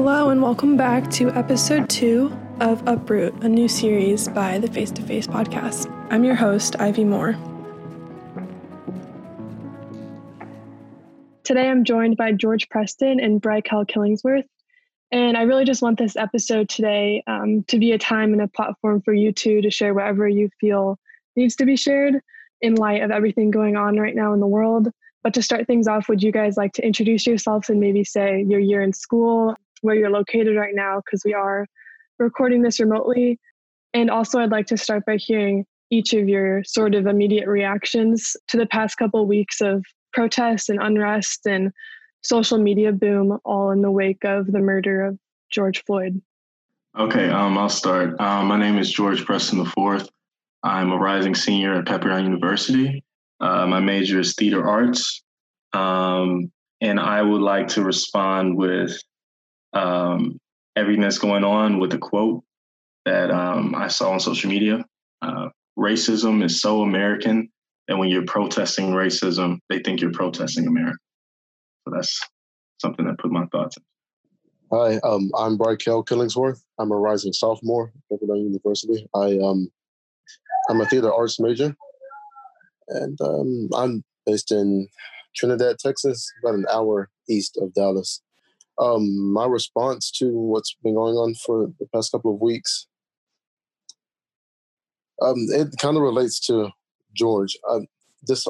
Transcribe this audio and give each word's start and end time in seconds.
Hello, 0.00 0.30
and 0.30 0.40
welcome 0.40 0.76
back 0.76 1.10
to 1.10 1.28
episode 1.30 1.90
two 1.90 2.32
of 2.60 2.86
Uproot, 2.86 3.34
a 3.42 3.48
new 3.48 3.66
series 3.66 4.28
by 4.28 4.56
the 4.56 4.68
Face 4.68 4.92
to 4.92 5.02
Face 5.02 5.26
podcast. 5.26 5.92
I'm 6.10 6.22
your 6.22 6.36
host, 6.36 6.76
Ivy 6.78 7.02
Moore. 7.02 7.36
Today 11.42 11.68
I'm 11.68 11.82
joined 11.82 12.16
by 12.16 12.30
George 12.30 12.68
Preston 12.68 13.18
and 13.18 13.42
Brykel 13.42 13.90
Killingsworth. 13.90 14.44
And 15.10 15.36
I 15.36 15.42
really 15.42 15.64
just 15.64 15.82
want 15.82 15.98
this 15.98 16.14
episode 16.14 16.68
today 16.68 17.24
um, 17.26 17.64
to 17.64 17.80
be 17.80 17.90
a 17.90 17.98
time 17.98 18.32
and 18.32 18.40
a 18.40 18.46
platform 18.46 19.02
for 19.02 19.12
you 19.12 19.32
two 19.32 19.60
to 19.62 19.68
share 19.68 19.94
whatever 19.94 20.28
you 20.28 20.48
feel 20.60 20.96
needs 21.34 21.56
to 21.56 21.66
be 21.66 21.74
shared 21.74 22.20
in 22.60 22.76
light 22.76 23.02
of 23.02 23.10
everything 23.10 23.50
going 23.50 23.76
on 23.76 23.98
right 23.98 24.14
now 24.14 24.32
in 24.32 24.38
the 24.38 24.46
world. 24.46 24.92
But 25.24 25.34
to 25.34 25.42
start 25.42 25.66
things 25.66 25.88
off, 25.88 26.08
would 26.08 26.22
you 26.22 26.30
guys 26.30 26.56
like 26.56 26.72
to 26.74 26.86
introduce 26.86 27.26
yourselves 27.26 27.68
and 27.68 27.80
maybe 27.80 28.04
say 28.04 28.44
your 28.48 28.60
year 28.60 28.80
in 28.80 28.92
school, 28.92 29.56
where 29.82 29.94
you're 29.94 30.10
located 30.10 30.56
right 30.56 30.74
now, 30.74 31.00
because 31.04 31.22
we 31.24 31.34
are 31.34 31.66
recording 32.18 32.62
this 32.62 32.80
remotely? 32.80 33.38
And 33.94 34.10
also, 34.10 34.38
I'd 34.38 34.50
like 34.50 34.66
to 34.66 34.76
start 34.76 35.04
by 35.06 35.16
hearing 35.16 35.64
each 35.90 36.12
of 36.12 36.28
your 36.28 36.62
sort 36.64 36.94
of 36.94 37.06
immediate 37.06 37.48
reactions 37.48 38.36
to 38.48 38.56
the 38.56 38.66
past 38.66 38.96
couple 38.98 39.26
weeks 39.26 39.60
of 39.60 39.84
protests 40.12 40.68
and 40.68 40.82
unrest 40.82 41.46
and 41.46 41.72
social 42.22 42.58
media 42.58 42.92
boom, 42.92 43.38
all 43.44 43.70
in 43.70 43.80
the 43.82 43.90
wake 43.90 44.24
of 44.24 44.46
the 44.48 44.58
murder 44.58 45.04
of 45.04 45.18
George 45.50 45.82
Floyd. 45.84 46.20
Okay, 46.98 47.30
um, 47.30 47.56
I'll 47.56 47.68
start. 47.68 48.20
Um, 48.20 48.46
my 48.46 48.58
name 48.58 48.76
is 48.78 48.90
George 48.90 49.24
Preston 49.24 49.60
IV. 49.60 50.08
I'm 50.62 50.90
a 50.90 50.96
rising 50.96 51.34
senior 51.34 51.74
at 51.74 51.84
Pepperdine 51.84 52.24
University. 52.24 53.04
Uh, 53.40 53.66
my 53.66 53.78
major 53.80 54.18
is 54.18 54.34
theater 54.34 54.68
arts. 54.68 55.22
Um, 55.72 56.50
and 56.80 56.98
I 56.98 57.22
would 57.22 57.40
like 57.40 57.68
to 57.68 57.82
respond 57.82 58.56
with 58.56 59.00
um, 59.72 60.38
everything 60.76 61.02
that's 61.02 61.18
going 61.18 61.44
on 61.44 61.78
with 61.78 61.92
a 61.94 61.98
quote 61.98 62.42
that 63.04 63.30
um, 63.30 63.74
I 63.74 63.88
saw 63.88 64.12
on 64.12 64.20
social 64.20 64.50
media. 64.50 64.84
Uh, 65.22 65.48
racism 65.78 66.44
is 66.44 66.60
so 66.60 66.82
American 66.82 67.48
that 67.86 67.96
when 67.96 68.08
you're 68.08 68.24
protesting 68.26 68.90
racism, 68.90 69.58
they 69.68 69.80
think 69.80 70.00
you're 70.00 70.12
protesting 70.12 70.66
America. 70.66 70.98
So 71.84 71.94
that's 71.94 72.20
something 72.80 73.06
that 73.06 73.18
put 73.18 73.32
my 73.32 73.46
thoughts 73.46 73.76
in. 73.76 73.82
Hi, 74.70 74.96
um, 75.02 75.30
I'm 75.36 75.56
Brykel 75.56 76.04
Killingsworth. 76.04 76.62
I'm 76.78 76.92
a 76.92 76.96
rising 76.96 77.32
sophomore 77.32 77.90
at 78.12 78.20
Pepperdine 78.20 78.44
University. 78.44 79.08
I 79.14 79.38
um, 79.38 79.70
I'm 80.68 80.82
a 80.82 80.86
theater 80.86 81.12
arts 81.12 81.40
major, 81.40 81.74
and 82.88 83.18
um, 83.22 83.70
I'm 83.74 84.04
based 84.26 84.52
in 84.52 84.86
Trinidad, 85.34 85.78
Texas, 85.78 86.30
about 86.42 86.56
an 86.56 86.66
hour 86.70 87.08
east 87.30 87.56
of 87.56 87.72
Dallas. 87.72 88.20
Um, 88.80 89.32
my 89.32 89.46
response 89.46 90.10
to 90.12 90.30
what's 90.30 90.76
been 90.82 90.94
going 90.94 91.16
on 91.16 91.34
for 91.34 91.70
the 91.80 91.86
past 91.92 92.12
couple 92.12 92.32
of 92.32 92.40
weeks, 92.40 92.86
um, 95.20 95.36
it 95.48 95.68
kind 95.80 95.96
of 95.96 96.02
relates 96.02 96.38
to 96.46 96.70
George. 97.14 97.56
I, 97.68 97.78
this, 98.22 98.46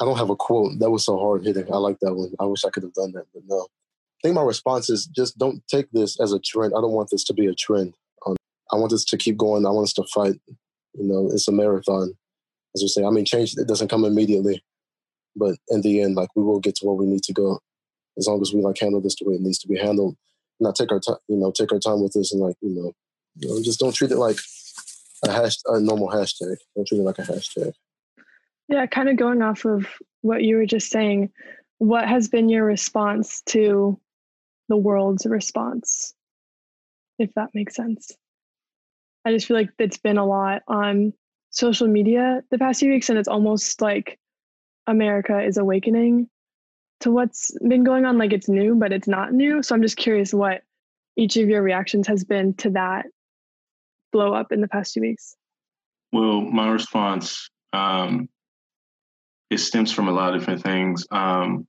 I 0.00 0.04
don't 0.04 0.18
have 0.18 0.30
a 0.30 0.36
quote. 0.36 0.78
That 0.78 0.90
was 0.90 1.04
so 1.04 1.18
hard 1.18 1.44
hitting. 1.44 1.72
I 1.72 1.78
like 1.78 1.98
that 2.00 2.14
one. 2.14 2.32
I 2.38 2.44
wish 2.44 2.64
I 2.64 2.70
could 2.70 2.82
have 2.82 2.92
done 2.92 3.12
that, 3.12 3.24
but 3.32 3.42
no. 3.46 3.60
I 3.60 4.20
think 4.22 4.34
my 4.34 4.42
response 4.42 4.90
is 4.90 5.06
just 5.06 5.38
don't 5.38 5.62
take 5.68 5.90
this 5.92 6.20
as 6.20 6.32
a 6.32 6.40
trend. 6.40 6.74
I 6.76 6.80
don't 6.80 6.92
want 6.92 7.08
this 7.10 7.24
to 7.24 7.34
be 7.34 7.46
a 7.46 7.54
trend. 7.54 7.94
I 8.72 8.76
want 8.76 8.90
this 8.90 9.04
to 9.06 9.16
keep 9.16 9.36
going. 9.36 9.66
I 9.66 9.70
want 9.70 9.84
us 9.84 9.92
to 9.94 10.04
fight. 10.14 10.34
You 10.94 11.04
know, 11.04 11.30
it's 11.32 11.48
a 11.48 11.52
marathon, 11.52 12.12
as 12.74 12.82
we 12.82 12.88
say. 12.88 13.04
I 13.04 13.10
mean, 13.10 13.24
change 13.24 13.54
it 13.56 13.68
doesn't 13.68 13.88
come 13.88 14.04
immediately, 14.04 14.62
but 15.36 15.56
in 15.68 15.82
the 15.82 16.02
end, 16.02 16.16
like 16.16 16.28
we 16.34 16.42
will 16.42 16.60
get 16.60 16.76
to 16.76 16.86
where 16.86 16.94
we 16.94 17.06
need 17.06 17.22
to 17.24 17.32
go, 17.32 17.60
as 18.18 18.26
long 18.26 18.40
as 18.42 18.52
we 18.52 18.60
like 18.60 18.78
handle 18.78 19.00
this 19.00 19.16
the 19.16 19.28
way 19.28 19.36
it 19.36 19.40
needs 19.40 19.58
to 19.58 19.68
be 19.68 19.78
handled. 19.78 20.16
Not 20.60 20.74
take 20.74 20.90
our 20.90 21.00
time, 21.00 21.16
you 21.28 21.36
know, 21.36 21.52
take 21.52 21.72
our 21.72 21.78
time 21.78 22.02
with 22.02 22.12
this, 22.12 22.32
and 22.32 22.42
like 22.42 22.56
you 22.60 22.74
know, 22.74 22.92
you 23.36 23.48
know, 23.48 23.62
just 23.62 23.78
don't 23.78 23.94
treat 23.94 24.10
it 24.10 24.18
like 24.18 24.38
a 25.24 25.30
hash 25.30 25.56
a 25.66 25.80
normal 25.80 26.08
hashtag. 26.08 26.56
Don't 26.74 26.86
treat 26.86 26.98
it 26.98 27.04
like 27.04 27.18
a 27.18 27.22
hashtag. 27.22 27.72
Yeah, 28.68 28.86
kind 28.86 29.08
of 29.08 29.16
going 29.16 29.40
off 29.40 29.64
of 29.64 29.86
what 30.20 30.42
you 30.42 30.56
were 30.56 30.66
just 30.66 30.90
saying, 30.90 31.30
what 31.78 32.06
has 32.08 32.28
been 32.28 32.48
your 32.48 32.64
response 32.64 33.40
to 33.46 33.98
the 34.68 34.76
world's 34.76 35.24
response, 35.24 36.12
if 37.18 37.32
that 37.34 37.50
makes 37.54 37.76
sense? 37.76 38.10
I 39.24 39.32
just 39.32 39.46
feel 39.46 39.56
like 39.56 39.70
it's 39.78 39.98
been 39.98 40.18
a 40.18 40.26
lot 40.26 40.62
on 40.68 41.12
social 41.50 41.86
media 41.86 42.42
the 42.50 42.58
past 42.58 42.80
few 42.80 42.90
weeks, 42.90 43.08
and 43.08 43.18
it's 43.18 43.28
almost 43.28 43.80
like 43.80 44.18
America 44.88 45.40
is 45.40 45.56
awakening 45.56 46.28
to 47.00 47.10
what's 47.10 47.56
been 47.66 47.84
going 47.84 48.04
on. 48.04 48.18
Like 48.18 48.32
it's 48.32 48.48
new, 48.48 48.74
but 48.74 48.92
it's 48.92 49.08
not 49.08 49.32
new. 49.32 49.62
So 49.62 49.74
I'm 49.74 49.82
just 49.82 49.96
curious 49.96 50.32
what 50.32 50.62
each 51.16 51.36
of 51.36 51.48
your 51.48 51.62
reactions 51.62 52.06
has 52.06 52.24
been 52.24 52.54
to 52.54 52.70
that 52.70 53.06
blow 54.12 54.32
up 54.34 54.52
in 54.52 54.60
the 54.60 54.68
past 54.68 54.94
two 54.94 55.00
weeks. 55.00 55.36
Well, 56.12 56.40
my 56.40 56.68
response 56.70 57.50
um, 57.72 58.28
it 59.50 59.58
stems 59.58 59.92
from 59.92 60.08
a 60.08 60.12
lot 60.12 60.34
of 60.34 60.40
different 60.40 60.62
things. 60.62 61.06
Um, 61.10 61.66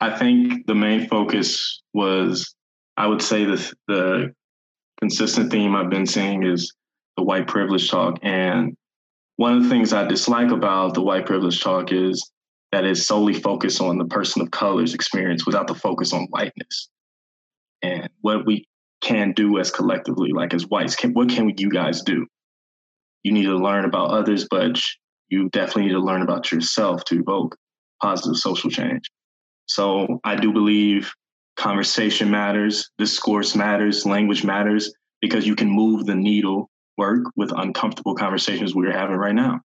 I 0.00 0.16
think 0.16 0.66
the 0.66 0.74
main 0.74 1.08
focus 1.08 1.82
was, 1.92 2.54
I 2.96 3.06
would 3.06 3.22
say, 3.22 3.44
the 3.44 3.72
the 3.88 4.34
consistent 5.00 5.50
theme 5.50 5.74
I've 5.74 5.90
been 5.90 6.06
seeing 6.06 6.44
is 6.44 6.72
the 7.16 7.22
white 7.22 7.46
privilege 7.46 7.90
talk. 7.90 8.18
And 8.22 8.76
one 9.36 9.56
of 9.56 9.62
the 9.62 9.68
things 9.68 9.92
I 9.92 10.04
dislike 10.04 10.50
about 10.50 10.94
the 10.94 11.02
white 11.02 11.26
privilege 11.26 11.60
talk 11.60 11.92
is 11.92 12.30
that 12.72 12.84
it's 12.84 13.06
solely 13.06 13.34
focused 13.34 13.80
on 13.80 13.98
the 13.98 14.04
person 14.04 14.42
of 14.42 14.50
color's 14.50 14.94
experience 14.94 15.44
without 15.46 15.66
the 15.66 15.74
focus 15.74 16.12
on 16.12 16.26
whiteness 16.30 16.88
and 17.82 18.08
what 18.20 18.46
we 18.46 18.66
can 19.00 19.32
do 19.32 19.58
as 19.58 19.70
collectively, 19.70 20.32
like 20.32 20.54
as 20.54 20.66
whites. 20.66 20.94
Can, 20.94 21.12
what 21.12 21.28
can 21.28 21.52
you 21.56 21.70
guys 21.70 22.02
do? 22.02 22.26
You 23.22 23.32
need 23.32 23.44
to 23.44 23.56
learn 23.56 23.84
about 23.84 24.10
others, 24.10 24.46
but 24.50 24.80
you 25.28 25.48
definitely 25.50 25.84
need 25.84 25.92
to 25.92 26.00
learn 26.00 26.22
about 26.22 26.50
yourself 26.52 27.04
to 27.04 27.18
evoke 27.18 27.56
positive 28.02 28.36
social 28.36 28.70
change. 28.70 29.10
So 29.66 30.20
I 30.24 30.36
do 30.36 30.52
believe 30.52 31.12
conversation 31.56 32.30
matters, 32.30 32.90
discourse 32.98 33.54
matters, 33.54 34.06
language 34.06 34.44
matters, 34.44 34.92
because 35.20 35.46
you 35.46 35.54
can 35.54 35.70
move 35.70 36.06
the 36.06 36.14
needle 36.14 36.70
work 36.96 37.24
with 37.36 37.52
uncomfortable 37.56 38.14
conversations 38.14 38.74
we're 38.74 38.92
having 38.92 39.16
right 39.16 39.34
now. 39.34 39.60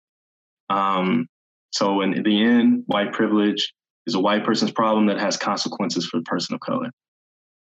Um, 0.69 1.27
so 1.75 2.03
in, 2.03 2.23
the 2.23 2.45
end, 2.45 2.85
white 2.87 3.13
privilege 3.13 3.75
is 4.07 4.15
a 4.15 4.21
white 4.21 4.45
person's 4.45 4.71
problem 4.71 5.07
that 5.07 5.19
has 5.19 5.37
consequences 5.37 6.07
for 6.07 6.19
the 6.19 6.23
person 6.23 6.55
of 6.55 6.61
color. 6.61 6.89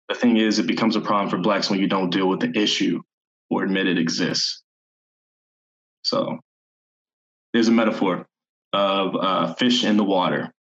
The 0.09 0.15
thing 0.15 0.35
is, 0.35 0.59
it 0.59 0.67
becomes 0.67 0.97
a 0.97 1.01
problem 1.01 1.29
for 1.29 1.37
blacks 1.37 1.69
when 1.69 1.79
you 1.79 1.87
don't 1.87 2.09
deal 2.09 2.27
with 2.27 2.41
the 2.41 2.51
issue 2.53 3.01
or 3.49 3.63
admit 3.63 3.87
it 3.87 3.97
exists. 3.97 4.61
So 6.01 6.39
there's 7.53 7.69
a 7.69 7.71
metaphor 7.71 8.25
of 8.73 9.15
a 9.17 9.55
fish 9.55 9.85
in 9.85 9.95
the 9.95 10.03
water 10.03 10.51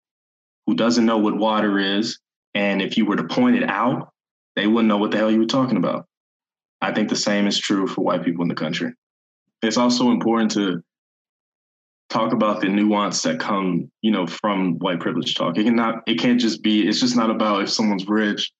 who 0.68 0.76
doesn't 0.76 1.04
know 1.04 1.18
what 1.18 1.36
water 1.36 1.80
is. 1.80 2.20
And 2.54 2.80
if 2.80 2.96
you 2.96 3.06
were 3.06 3.16
to 3.16 3.24
point 3.24 3.56
it 3.56 3.68
out, 3.68 4.10
they 4.54 4.68
wouldn't 4.68 4.88
know 4.88 4.98
what 4.98 5.10
the 5.10 5.16
hell 5.16 5.32
you 5.32 5.40
were 5.40 5.46
talking 5.46 5.78
about. 5.78 6.06
I 6.80 6.92
think 6.92 7.08
the 7.08 7.16
same 7.16 7.48
is 7.48 7.58
true 7.58 7.88
for 7.88 8.02
white 8.02 8.24
people 8.24 8.42
in 8.42 8.48
the 8.48 8.54
country. 8.54 8.92
It's 9.62 9.78
also 9.78 10.12
important 10.12 10.52
to 10.52 10.84
talk 12.12 12.32
about 12.32 12.60
the 12.60 12.68
nuance 12.68 13.22
that 13.22 13.40
come, 13.40 13.90
you 14.02 14.10
know, 14.10 14.26
from 14.26 14.78
white 14.78 15.00
privilege 15.00 15.34
talk. 15.34 15.56
It 15.56 15.64
cannot, 15.64 16.02
it 16.06 16.18
can't 16.18 16.38
just 16.38 16.62
be, 16.62 16.86
it's 16.86 17.00
just 17.00 17.16
not 17.16 17.30
about 17.30 17.62
if 17.62 17.70
someone's 17.70 18.06
rich 18.06 18.52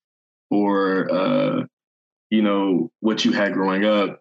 or, 0.51 1.13
uh, 1.13 1.65
you 2.31 2.41
know, 2.41 2.91
what 3.01 3.25
you 3.25 3.33
had 3.33 3.53
growing 3.53 3.85
up. 3.85 4.21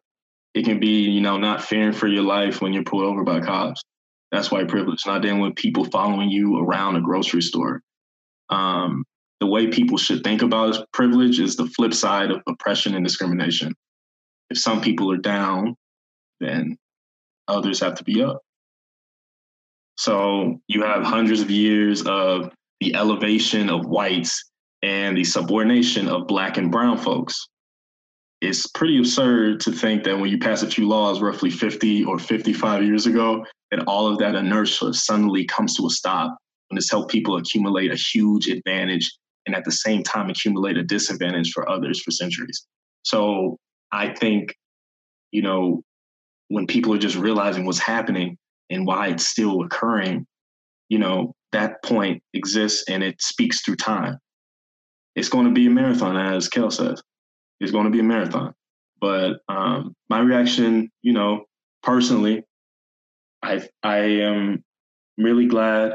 It 0.54 0.66
can 0.66 0.82
be, 0.82 1.04
you 1.04 1.22
know, 1.22 1.38
not 1.38 1.64
fearing 1.64 1.94
for 1.94 2.08
your 2.08 2.24
life 2.24 2.62
when 2.62 2.74
you're 2.74 2.84
pulled 2.84 3.06
over 3.06 3.24
by 3.24 3.40
cops. 3.40 3.82
That's 4.34 4.52
white 4.52 4.68
privilege. 4.68 5.06
Not 5.06 5.22
dealing 5.22 5.40
with 5.40 5.56
people 5.56 5.86
following 5.86 6.30
you 6.30 6.60
around 6.60 6.98
a 6.98 7.02
grocery 7.02 7.42
store. 7.42 7.82
Um, 8.50 9.06
the 9.40 9.48
way 9.48 9.68
people 9.68 9.98
should 9.98 10.26
think 10.26 10.42
about 10.42 10.92
privilege 10.92 11.40
is 11.40 11.56
the 11.56 11.68
flip 11.68 11.94
side 11.94 12.32
of 12.32 12.42
oppression 12.48 12.96
and 12.96 13.06
discrimination. 13.06 13.74
If 14.50 14.58
some 14.58 14.82
people 14.82 15.10
are 15.10 15.18
down, 15.18 15.76
then 16.42 16.78
others 17.48 17.80
have 17.80 17.96
to 17.96 18.04
be 18.04 18.22
up. 18.22 18.42
So 20.02 20.60
you 20.68 20.82
have 20.82 21.04
hundreds 21.04 21.42
of 21.42 21.52
years 21.52 22.02
of 22.08 22.50
the 22.80 22.96
elevation 22.96 23.70
of 23.70 23.86
whites 23.86 24.50
and 24.82 25.16
the 25.16 25.24
subordination 25.24 26.08
of 26.08 26.26
black 26.26 26.58
and 26.58 26.72
brown 26.72 26.98
folks. 26.98 27.48
It's 28.42 28.66
pretty 28.66 28.98
absurd 28.98 29.60
to 29.60 29.72
think 29.72 30.04
that 30.06 30.18
when 30.18 30.32
you 30.32 30.40
pass 30.40 30.64
a 30.64 30.68
few 30.72 30.88
laws 30.88 31.22
roughly 31.22 31.52
50 31.52 32.06
or 32.06 32.18
55 32.18 32.84
years 32.84 33.06
ago, 33.06 33.46
that 33.70 33.84
all 33.86 34.08
of 34.08 34.18
that 34.18 34.34
inertia 34.34 34.92
suddenly 34.92 35.46
comes 35.46 35.76
to 35.78 35.86
a 35.86 35.90
stop 35.92 36.36
when 36.70 36.80
it's 36.80 36.90
helped 36.90 37.12
people 37.12 37.38
accumulate 37.38 37.92
a 37.92 37.96
huge 37.96 38.48
advantage 38.48 39.08
and 39.46 39.56
at 39.56 39.66
the 39.66 39.72
same 39.72 40.02
time 40.02 40.32
accumulate 40.32 40.78
a 40.78 40.84
disadvantage 40.84 41.52
for 41.52 41.70
others 41.70 42.02
for 42.02 42.10
centuries. 42.10 42.66
So 43.04 43.60
I 43.92 44.16
think, 44.16 44.56
you 45.32 45.44
know, 45.44 45.84
when 46.48 46.66
people 46.66 46.92
are 46.92 46.98
just 46.98 47.18
realizing 47.18 47.66
what's 47.66 47.78
happening 47.78 48.40
and 48.72 48.88
why 48.88 49.10
it's 49.10 49.28
still 49.28 49.62
occurring, 49.64 50.26
you 50.90 51.00
know, 51.00 51.36
that 51.52 51.84
point 51.84 52.24
exists 52.34 52.86
and 52.90 53.04
it 53.04 53.22
speaks 53.22 53.62
through 53.62 53.76
time. 53.78 54.18
it's 55.16 55.30
going 55.30 55.46
to 55.46 55.52
be 55.54 55.68
a 55.68 55.70
marathon, 55.70 56.18
as 56.18 56.48
Kel 56.48 56.72
says. 56.72 57.02
It's 57.60 57.72
going 57.72 57.86
to 57.86 57.92
be 57.92 58.00
a 58.00 58.04
marathon. 58.04 58.54
But 59.02 59.40
um, 59.50 59.96
my 60.10 60.20
reaction, 60.20 60.92
you 61.02 61.14
know, 61.14 61.46
personally, 61.84 62.44
I 63.44 63.68
I 63.84 63.98
am 63.98 64.64
really 65.18 65.48
glad 65.48 65.94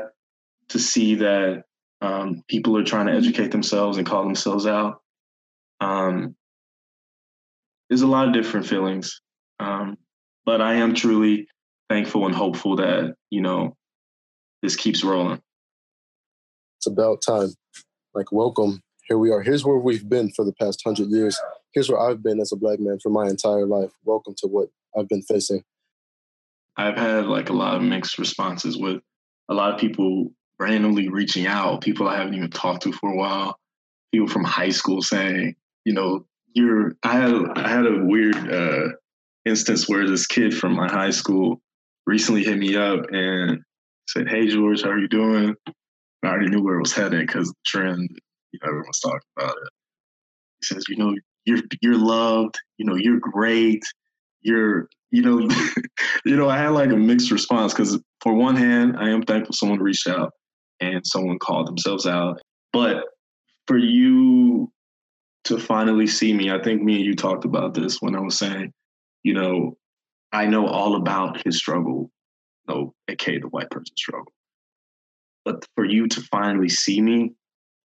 to 0.70 0.78
see 0.78 1.16
that 1.16 1.64
um, 2.02 2.42
people 2.48 2.76
are 2.76 2.84
trying 2.84 3.06
to 3.06 3.14
educate 3.14 3.52
themselves 3.52 3.98
and 3.98 4.06
call 4.06 4.24
themselves 4.24 4.66
out. 4.66 5.00
Um, 5.80 6.36
there's 7.88 8.02
a 8.02 8.06
lot 8.06 8.28
of 8.28 8.34
different 8.34 8.66
feelings, 8.66 9.20
um, 9.60 9.96
but 10.44 10.60
I 10.60 10.74
am 10.74 10.94
truly 10.94 11.48
thankful 11.88 12.26
and 12.26 12.34
hopeful 12.34 12.76
that 12.76 13.14
you 13.30 13.40
know 13.40 13.76
this 14.62 14.76
keeps 14.76 15.04
rolling. 15.04 15.40
It's 16.78 16.86
about 16.86 17.22
time. 17.26 17.54
Like, 18.14 18.32
welcome. 18.32 18.80
Here 19.08 19.18
we 19.18 19.30
are. 19.30 19.42
Here's 19.42 19.64
where 19.64 19.78
we've 19.78 20.08
been 20.08 20.30
for 20.30 20.44
the 20.44 20.54
past 20.54 20.82
hundred 20.84 21.10
years. 21.10 21.38
Here's 21.72 21.88
where 21.88 22.00
I've 22.00 22.22
been 22.22 22.40
as 22.40 22.52
a 22.52 22.56
black 22.56 22.80
man 22.80 22.98
for 23.02 23.10
my 23.10 23.28
entire 23.28 23.66
life. 23.66 23.92
Welcome 24.04 24.34
to 24.38 24.48
what 24.48 24.68
I've 24.98 25.08
been 25.08 25.22
facing. 25.22 25.62
I've 26.76 26.96
had 26.96 27.26
like 27.26 27.48
a 27.48 27.54
lot 27.54 27.76
of 27.76 27.82
mixed 27.82 28.18
responses 28.18 28.76
with 28.76 29.00
a 29.48 29.54
lot 29.54 29.72
of 29.72 29.80
people 29.80 30.32
randomly 30.58 31.08
reaching 31.08 31.46
out, 31.46 31.82
people 31.82 32.08
I 32.08 32.16
haven't 32.16 32.34
even 32.34 32.50
talked 32.50 32.82
to 32.82 32.92
for 32.92 33.10
a 33.10 33.16
while, 33.16 33.58
people 34.12 34.28
from 34.28 34.44
high 34.44 34.70
school 34.70 35.02
saying, 35.02 35.54
you 35.84 35.92
know, 35.92 36.26
you're 36.54 36.96
I 37.02 37.18
had 37.18 37.32
I 37.56 37.68
had 37.68 37.86
a 37.86 38.04
weird 38.04 38.36
uh, 38.52 38.88
instance 39.44 39.88
where 39.88 40.08
this 40.08 40.26
kid 40.26 40.54
from 40.56 40.74
my 40.74 40.88
high 40.88 41.10
school 41.10 41.60
recently 42.06 42.44
hit 42.44 42.58
me 42.58 42.76
up 42.76 43.00
and 43.10 43.60
said, 44.08 44.28
"Hey 44.28 44.46
George, 44.46 44.82
how 44.82 44.90
are 44.90 44.98
you 44.98 45.08
doing?" 45.08 45.54
I 46.22 46.28
already 46.28 46.48
knew 46.48 46.62
where 46.62 46.76
it 46.76 46.82
was 46.82 46.92
headed 46.92 47.26
because 47.26 47.48
the 47.48 47.54
trend, 47.64 48.08
you 48.52 48.58
know, 48.62 48.68
everyone's 48.68 49.00
talking 49.00 49.20
about 49.36 49.56
it. 49.56 49.68
He 50.60 50.66
says, 50.66 50.84
"You 50.88 50.96
know, 50.96 51.14
you're 51.44 51.62
you're 51.80 51.98
loved. 51.98 52.58
You 52.78 52.86
know, 52.86 52.96
you're 52.96 53.20
great. 53.20 53.82
You're 54.42 54.88
you 55.10 55.22
know, 55.22 55.48
you 56.24 56.36
know, 56.36 56.48
I 56.48 56.58
had 56.58 56.70
like 56.70 56.90
a 56.90 56.96
mixed 56.96 57.30
response 57.30 57.72
because 57.72 57.98
for 58.20 58.34
one 58.34 58.56
hand, 58.56 58.96
I 58.98 59.08
am 59.10 59.22
thankful 59.22 59.54
someone 59.54 59.78
reached 59.78 60.08
out 60.08 60.32
and 60.80 61.06
someone 61.06 61.38
called 61.38 61.66
themselves 61.66 62.06
out. 62.06 62.40
But 62.72 63.04
for 63.66 63.78
you 63.78 64.70
to 65.44 65.58
finally 65.58 66.06
see 66.06 66.32
me, 66.32 66.50
I 66.50 66.60
think 66.60 66.82
me 66.82 66.96
and 66.96 67.04
you 67.04 67.14
talked 67.14 67.44
about 67.44 67.74
this 67.74 68.02
when 68.02 68.16
I 68.16 68.20
was 68.20 68.36
saying, 68.36 68.72
you 69.22 69.34
know, 69.34 69.76
I 70.36 70.44
know 70.44 70.66
all 70.66 70.96
about 70.96 71.42
his 71.46 71.56
struggle, 71.56 72.10
know, 72.68 72.92
aka 73.08 73.38
the 73.38 73.48
white 73.48 73.70
person 73.70 73.96
struggle. 73.96 74.34
But 75.46 75.64
for 75.74 75.86
you 75.86 76.08
to 76.08 76.20
finally 76.20 76.68
see 76.68 77.00
me, 77.00 77.32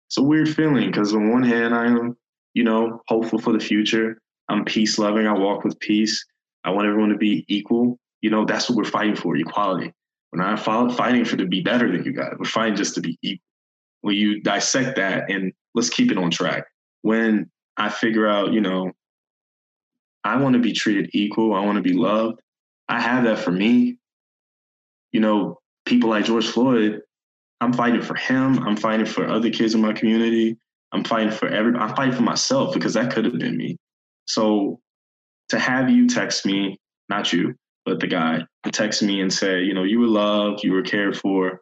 it's 0.07 0.17
a 0.17 0.23
weird 0.23 0.49
feeling 0.49 0.88
because 0.88 1.13
on 1.13 1.29
one 1.29 1.43
hand, 1.43 1.75
I 1.75 1.85
am, 1.85 2.17
you 2.55 2.63
know, 2.63 3.01
hopeful 3.07 3.38
for 3.38 3.53
the 3.53 3.59
future. 3.59 4.19
I'm 4.49 4.65
peace 4.65 4.97
loving. 4.97 5.27
I 5.27 5.33
walk 5.33 5.63
with 5.63 5.79
peace. 5.79 6.25
I 6.63 6.71
want 6.71 6.88
everyone 6.88 7.09
to 7.09 7.17
be 7.17 7.45
equal. 7.47 7.99
You 8.21 8.31
know, 8.31 8.43
that's 8.43 8.67
what 8.67 8.77
we're 8.77 8.85
fighting 8.85 9.15
for, 9.15 9.35
equality. 9.35 9.93
We're 10.31 10.43
not 10.43 10.59
fighting 10.95 11.25
for 11.25 11.38
to 11.38 11.45
be 11.45 11.61
better 11.61 11.91
than 11.91 12.03
you 12.03 12.11
guys. 12.11 12.33
We're 12.39 12.45
fighting 12.45 12.75
just 12.75 12.95
to 12.95 13.01
be 13.01 13.19
equal. 13.21 13.45
When 14.01 14.15
you 14.15 14.41
dissect 14.41 14.95
that 14.95 15.29
and 15.29 15.53
let's 15.75 15.91
keep 15.91 16.11
it 16.11 16.17
on 16.17 16.31
track. 16.31 16.65
When 17.03 17.51
I 17.77 17.89
figure 17.89 18.27
out, 18.27 18.51
you 18.51 18.61
know, 18.61 18.93
I 20.23 20.38
want 20.38 20.53
to 20.53 20.59
be 20.59 20.73
treated 20.73 21.09
equal. 21.13 21.53
I 21.53 21.65
want 21.65 21.77
to 21.77 21.81
be 21.81 21.94
loved. 21.94 22.39
I 22.88 23.00
have 23.00 23.23
that 23.23 23.39
for 23.39 23.51
me. 23.51 23.97
You 25.12 25.19
know, 25.19 25.59
people 25.85 26.09
like 26.09 26.25
George 26.25 26.47
Floyd, 26.47 27.01
I'm 27.59 27.73
fighting 27.73 28.01
for 28.01 28.15
him. 28.15 28.59
I'm 28.59 28.77
fighting 28.77 29.06
for 29.06 29.27
other 29.27 29.50
kids 29.50 29.73
in 29.73 29.81
my 29.81 29.94
community. 29.94 30.57
I'm 30.91 31.03
fighting 31.03 31.31
for 31.31 31.47
every. 31.47 31.73
I'm 31.75 31.95
fighting 31.95 32.15
for 32.15 32.23
myself 32.23 32.73
because 32.73 32.94
that 32.94 33.13
could 33.13 33.25
have 33.25 33.38
been 33.38 33.57
me. 33.57 33.77
So 34.25 34.79
to 35.50 35.59
have 35.59 35.89
you 35.89 36.07
text 36.07 36.45
me, 36.45 36.77
not 37.09 37.33
you, 37.33 37.56
but 37.85 38.00
the 38.00 38.07
guy, 38.07 38.44
to 38.63 38.71
text 38.71 39.03
me 39.03 39.21
and 39.21 39.31
say, 39.31 39.62
you 39.62 39.74
know, 39.74 39.83
you 39.83 40.00
were 40.00 40.07
loved, 40.07 40.63
you 40.63 40.74
were 40.74 40.81
cared 40.83 41.17
for. 41.17 41.62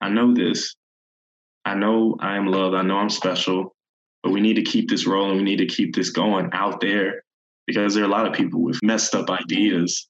I 0.00 0.08
know 0.08 0.34
this. 0.34 0.74
I 1.64 1.74
know 1.74 2.16
I 2.20 2.36
am 2.36 2.46
loved. 2.46 2.74
I 2.74 2.82
know 2.82 2.96
I'm 2.96 3.10
special, 3.10 3.74
but 4.22 4.32
we 4.32 4.40
need 4.40 4.54
to 4.54 4.62
keep 4.62 4.88
this 4.88 5.06
rolling. 5.06 5.36
We 5.36 5.42
need 5.42 5.58
to 5.58 5.66
keep 5.66 5.94
this 5.94 6.10
going 6.10 6.50
out 6.52 6.80
there 6.80 7.22
because 7.68 7.94
there 7.94 8.02
are 8.02 8.06
a 8.06 8.10
lot 8.10 8.26
of 8.26 8.32
people 8.32 8.62
with 8.62 8.82
messed 8.82 9.14
up 9.14 9.28
ideas 9.28 10.08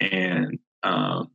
and 0.00 0.58
um, 0.84 1.26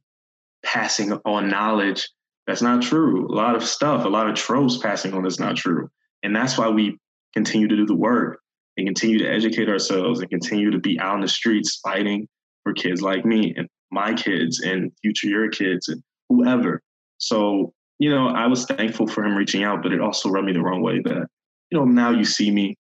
passing 0.64 1.12
on 1.26 1.50
knowledge 1.50 2.08
that's 2.48 2.62
not 2.62 2.82
true. 2.82 3.28
A 3.28 3.36
lot 3.36 3.56
of 3.56 3.64
stuff, 3.64 4.06
a 4.06 4.08
lot 4.08 4.30
of 4.30 4.36
tropes 4.36 4.78
passing 4.78 5.14
on 5.14 5.24
that's 5.24 5.40
not 5.40 5.58
true. 5.58 5.90
And 6.24 6.34
that's 6.34 6.58
why 6.58 6.70
we 6.70 6.98
continue 7.34 7.68
to 7.68 7.76
do 7.76 7.86
the 7.86 7.96
work 7.96 8.40
and 8.78 8.88
continue 8.88 9.20
to 9.20 9.28
educate 9.28 9.68
ourselves 9.68 10.22
and 10.22 10.30
continue 10.30 10.72
to 10.72 10.80
be 10.80 10.98
out 11.02 11.16
in 11.16 11.22
the 11.22 11.28
streets 11.28 11.82
fighting 11.84 12.28
for 12.64 12.74
kids 12.74 13.02
like 13.02 13.26
me 13.26 13.54
and 13.58 13.68
my 13.92 14.14
kids 14.14 14.62
and 14.62 14.92
future 15.02 15.28
your 15.28 15.50
kids 15.50 15.90
and 15.90 16.02
whoever. 16.30 16.82
So, 17.18 17.74
you 18.00 18.10
know, 18.10 18.30
I 18.30 18.48
was 18.48 18.66
thankful 18.66 19.08
for 19.08 19.26
him 19.26 19.36
reaching 19.36 19.66
out, 19.66 19.84
but 19.84 19.92
it 19.92 20.00
also 20.00 20.30
rubbed 20.30 20.48
me 20.48 20.54
the 20.54 20.62
wrong 20.62 20.82
way 20.82 21.02
that, 21.04 21.28
you 21.70 21.78
know, 21.78 21.84
now 21.84 22.12
you 22.12 22.24
see 22.24 22.52
me 22.52 22.78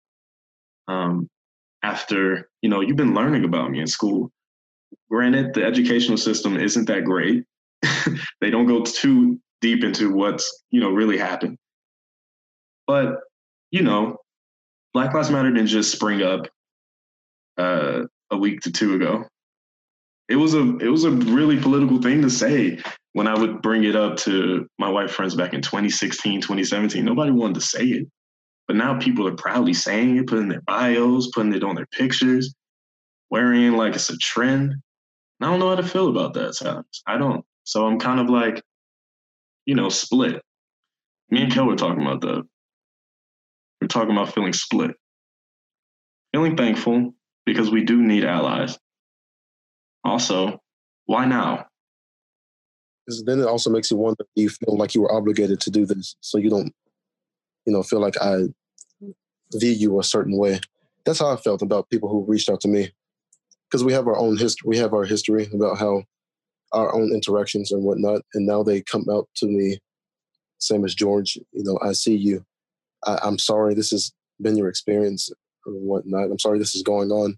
um, 0.88 1.28
after, 1.88 2.50
you 2.62 2.70
know, 2.70 2.82
you've 2.82 2.98
been 2.98 3.14
learning 3.14 3.46
about 3.46 3.72
me 3.72 3.80
in 3.80 3.88
school. 3.88 4.32
Granted, 5.10 5.54
the 5.54 5.64
educational 5.64 6.18
system 6.18 6.58
isn't 6.58 6.86
that 6.86 7.06
great. 7.06 7.44
they 8.42 8.50
don't 8.50 8.68
go 8.68 8.84
too 8.84 9.40
deep 9.62 9.84
into 9.84 10.14
what's, 10.14 10.64
you 10.70 10.82
know, 10.82 10.90
really 10.90 11.18
happened. 11.18 11.58
But, 12.86 13.20
you 13.72 13.84
know, 13.84 14.18
Black 14.94 15.14
Lives 15.14 15.30
Matter 15.30 15.52
didn't 15.52 15.68
just 15.68 15.92
spring 15.92 16.22
up 16.22 16.48
uh, 17.58 18.04
a 18.32 18.38
week 18.38 18.62
to 18.62 18.72
two 18.72 18.96
ago. 18.96 19.26
It 20.30 20.36
was 20.36 20.56
a 20.56 20.78
it 20.80 20.90
was 20.90 21.06
a 21.06 21.12
really 21.12 21.58
political 21.58 22.02
thing 22.02 22.22
to 22.22 22.30
say 22.30 22.80
when 23.14 23.28
I 23.28 23.40
would 23.40 23.62
bring 23.62 23.86
it 23.86 23.96
up 23.96 24.18
to 24.18 24.68
my 24.78 24.90
white 24.90 25.10
friends 25.10 25.36
back 25.36 25.54
in 25.54 25.62
2016, 25.62 26.42
2017. 26.42 27.06
Nobody 27.06 27.32
wanted 27.32 27.56
to 27.56 27.62
say 27.62 27.86
it. 27.86 28.08
But 28.68 28.76
now 28.76 29.00
people 29.00 29.28
are 29.28 29.36
proudly 29.36 29.74
saying 29.74 30.18
it, 30.18 30.28
putting 30.28 30.50
their 30.50 30.62
bios, 30.62 31.30
putting 31.34 31.54
it 31.54 31.64
on 31.64 31.76
their 31.76 31.86
pictures, 31.88 32.54
wearing 33.30 33.74
like 33.74 33.96
it's 33.96 34.10
a 34.10 34.18
trend. 34.18 34.72
And 34.72 34.82
I 35.42 35.46
don't 35.48 35.60
know 35.60 35.70
how 35.70 35.76
to 35.76 35.84
feel 35.84 36.10
about 36.10 36.34
that 36.34 36.56
sometimes. 36.56 37.02
I 37.08 37.18
don't. 37.18 37.46
So 37.64 37.86
I'm 37.86 38.00
kind 38.00 38.20
of 38.20 38.30
like, 38.30 38.62
you 39.66 39.76
know, 39.76 39.90
split. 39.90 40.42
Me 41.30 41.44
and 41.44 41.52
Kel 41.52 41.66
were 41.66 41.76
talking 41.76 42.02
about 42.02 42.22
that. 42.22 42.44
We're 43.82 43.88
talking 43.88 44.12
about 44.12 44.34
feeling 44.34 44.54
split. 44.54 44.92
Feeling 46.34 46.58
thankful 46.58 47.14
because 47.46 47.70
we 47.70 47.84
do 47.84 48.02
need 48.02 48.26
allies. 48.26 48.78
Also, 50.04 50.62
why 51.06 51.26
now? 51.26 51.66
Because 53.06 53.24
then 53.26 53.40
it 53.40 53.46
also 53.46 53.70
makes 53.70 53.92
you 53.92 53.98
wonder 53.98 54.26
do 54.36 54.42
you 54.42 54.50
feel 54.50 54.78
like 54.78 54.94
you 54.94 55.02
were 55.02 55.14
obligated 55.14 55.62
to 55.62 55.72
do 55.72 55.86
this 55.86 56.16
so 56.22 56.38
you 56.38 56.50
don't, 56.50 56.74
you 57.68 57.74
know, 57.74 57.84
feel 57.84 58.00
like 58.00 58.16
I 58.20 58.44
view 59.54 59.72
you 59.72 60.00
a 60.00 60.04
certain 60.04 60.38
way. 60.38 60.60
That's 61.06 61.20
how 61.20 61.32
I 61.32 61.36
felt 61.36 61.62
about 61.62 61.90
people 61.90 62.10
who 62.10 62.26
reached 62.26 62.50
out 62.50 62.62
to 62.62 62.70
me. 62.70 62.92
Because 63.70 63.84
we 63.84 63.92
have 63.92 64.08
our 64.08 64.18
own 64.18 64.38
history, 64.38 64.68
we 64.70 64.78
have 64.78 64.94
our 64.94 65.04
history 65.04 65.50
about 65.54 65.78
how 65.78 66.04
our 66.72 66.96
own 66.96 67.14
interactions 67.14 67.72
and 67.74 67.84
whatnot. 67.84 68.22
And 68.34 68.48
now 68.48 68.64
they 68.64 68.82
come 68.82 69.06
out 69.12 69.28
to 69.36 69.48
me, 69.48 69.80
same 70.60 70.86
as 70.86 70.96
George, 70.96 71.38
you 71.52 71.64
know, 71.64 71.78
I 71.84 71.92
see 71.92 72.16
you. 72.16 72.46
I, 73.06 73.20
I'm 73.22 73.38
sorry 73.38 73.76
this 73.76 73.92
has 73.92 74.14
been 74.42 74.56
your 74.56 74.70
experience 74.70 75.30
or 75.66 75.74
whatnot. 75.74 76.32
I'm 76.32 76.40
sorry 76.40 76.60
this 76.60 76.76
is 76.76 76.84
going 76.84 77.12
on. 77.12 77.38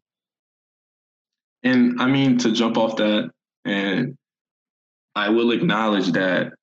And 1.64 2.00
I 2.00 2.06
mean, 2.06 2.38
to 2.38 2.52
jump 2.52 2.78
off 2.78 2.96
that, 2.98 3.32
and 3.66 4.16
I 5.16 5.30
will 5.30 5.52
acknowledge 5.52 6.12
that 6.12 6.54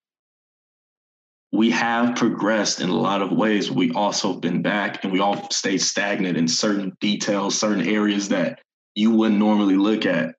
we 1.53 1.71
have 1.71 2.17
progressed 2.17 2.81
in 2.81 2.89
a 2.89 2.97
lot 2.97 3.23
of 3.23 3.33
ways. 3.33 3.71
We 3.71 3.93
also 3.93 4.35
been 4.35 4.63
back 4.63 5.05
and 5.05 5.13
we 5.13 5.21
all 5.21 5.49
stayed 5.51 5.81
stagnant 5.81 6.37
in 6.37 6.49
certain 6.49 6.97
details, 7.01 7.59
certain 7.59 7.87
areas 7.87 8.29
that 8.29 8.61
you 8.95 9.11
wouldn't 9.13 9.39
normally 9.39 9.77
look 9.77 10.07
at. 10.07 10.35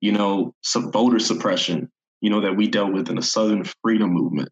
You 0.00 0.12
know, 0.12 0.54
some 0.62 0.90
voter 0.90 1.18
suppression, 1.18 1.90
you 2.20 2.30
know, 2.30 2.40
that 2.40 2.56
we 2.56 2.68
dealt 2.68 2.92
with 2.92 3.08
in 3.08 3.16
the 3.16 3.22
Southern 3.22 3.64
Freedom 3.82 4.10
Movement 4.10 4.50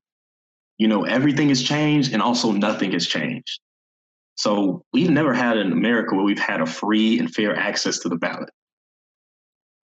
you 0.79 0.87
know, 0.87 1.05
everything 1.05 1.49
has 1.49 1.63
changed 1.63 2.13
and 2.13 2.23
also 2.23 2.53
nothing 2.53 2.93
has 2.93 3.07
changed. 3.07 3.61
So 4.37 4.85
we've 4.93 5.11
never 5.11 5.35
had 5.35 5.59
in 5.59 5.73
America 5.73 6.15
where 6.15 6.25
we've 6.25 6.39
had 6.39 6.61
a 6.61 6.67
free 6.67 7.19
and 7.19 7.33
fair 7.35 7.57
access 7.57 7.99
to 8.01 8.09
the 8.09 8.17
ballot. 8.17 8.51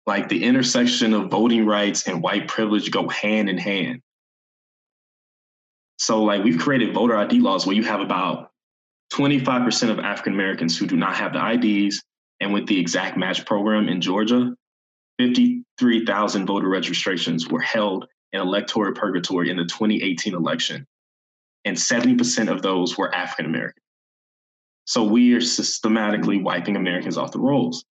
Like 0.07 0.29
the 0.29 0.45
intersection 0.45 1.15
of 1.15 1.31
voting 1.31 1.65
rights 1.65 2.07
and 2.07 2.23
white 2.23 2.47
privilege 2.47 2.91
go 2.91 3.09
hand 3.09 3.49
in 3.49 3.57
hand. 3.57 4.03
So 5.99 6.23
like 6.23 6.43
we've 6.43 6.59
created 6.59 6.95
voter 6.95 7.17
ID 7.17 7.41
laws 7.41 7.67
where 7.67 7.77
you 7.77 7.85
have 7.85 8.01
about 8.01 8.51
25% 9.13 9.91
of 9.91 9.99
African 10.01 10.33
Americans 10.33 10.77
who 10.77 10.87
do 10.87 10.97
not 10.97 11.17
have 11.17 11.33
the 11.33 11.51
IDs. 11.53 12.03
And 12.41 12.53
with 12.53 12.67
the 12.67 12.79
exact 12.79 13.17
match 13.17 13.47
program 13.47 13.89
in 13.89 14.01
Georgia, 14.01 14.55
53,000 15.19 16.47
voter 16.47 16.69
registrations 16.69 17.49
were 17.49 17.61
held 17.61 18.07
in 18.33 18.41
electoral 18.41 18.93
purgatory 18.93 19.51
in 19.51 19.57
the 19.57 19.65
2018 19.65 20.35
election, 20.35 20.85
and 21.65 21.77
70% 21.77 22.51
of 22.51 22.63
those 22.63 22.99
were 22.99 23.15
African 23.15 23.47
American. 23.47 23.81
So 24.87 25.05
we 25.05 25.33
are 25.35 25.41
systematically 25.41 26.43
wiping 26.43 26.77
Americans 26.77 27.17
off 27.17 27.33
the 27.33 27.39
rolls. 27.39 27.85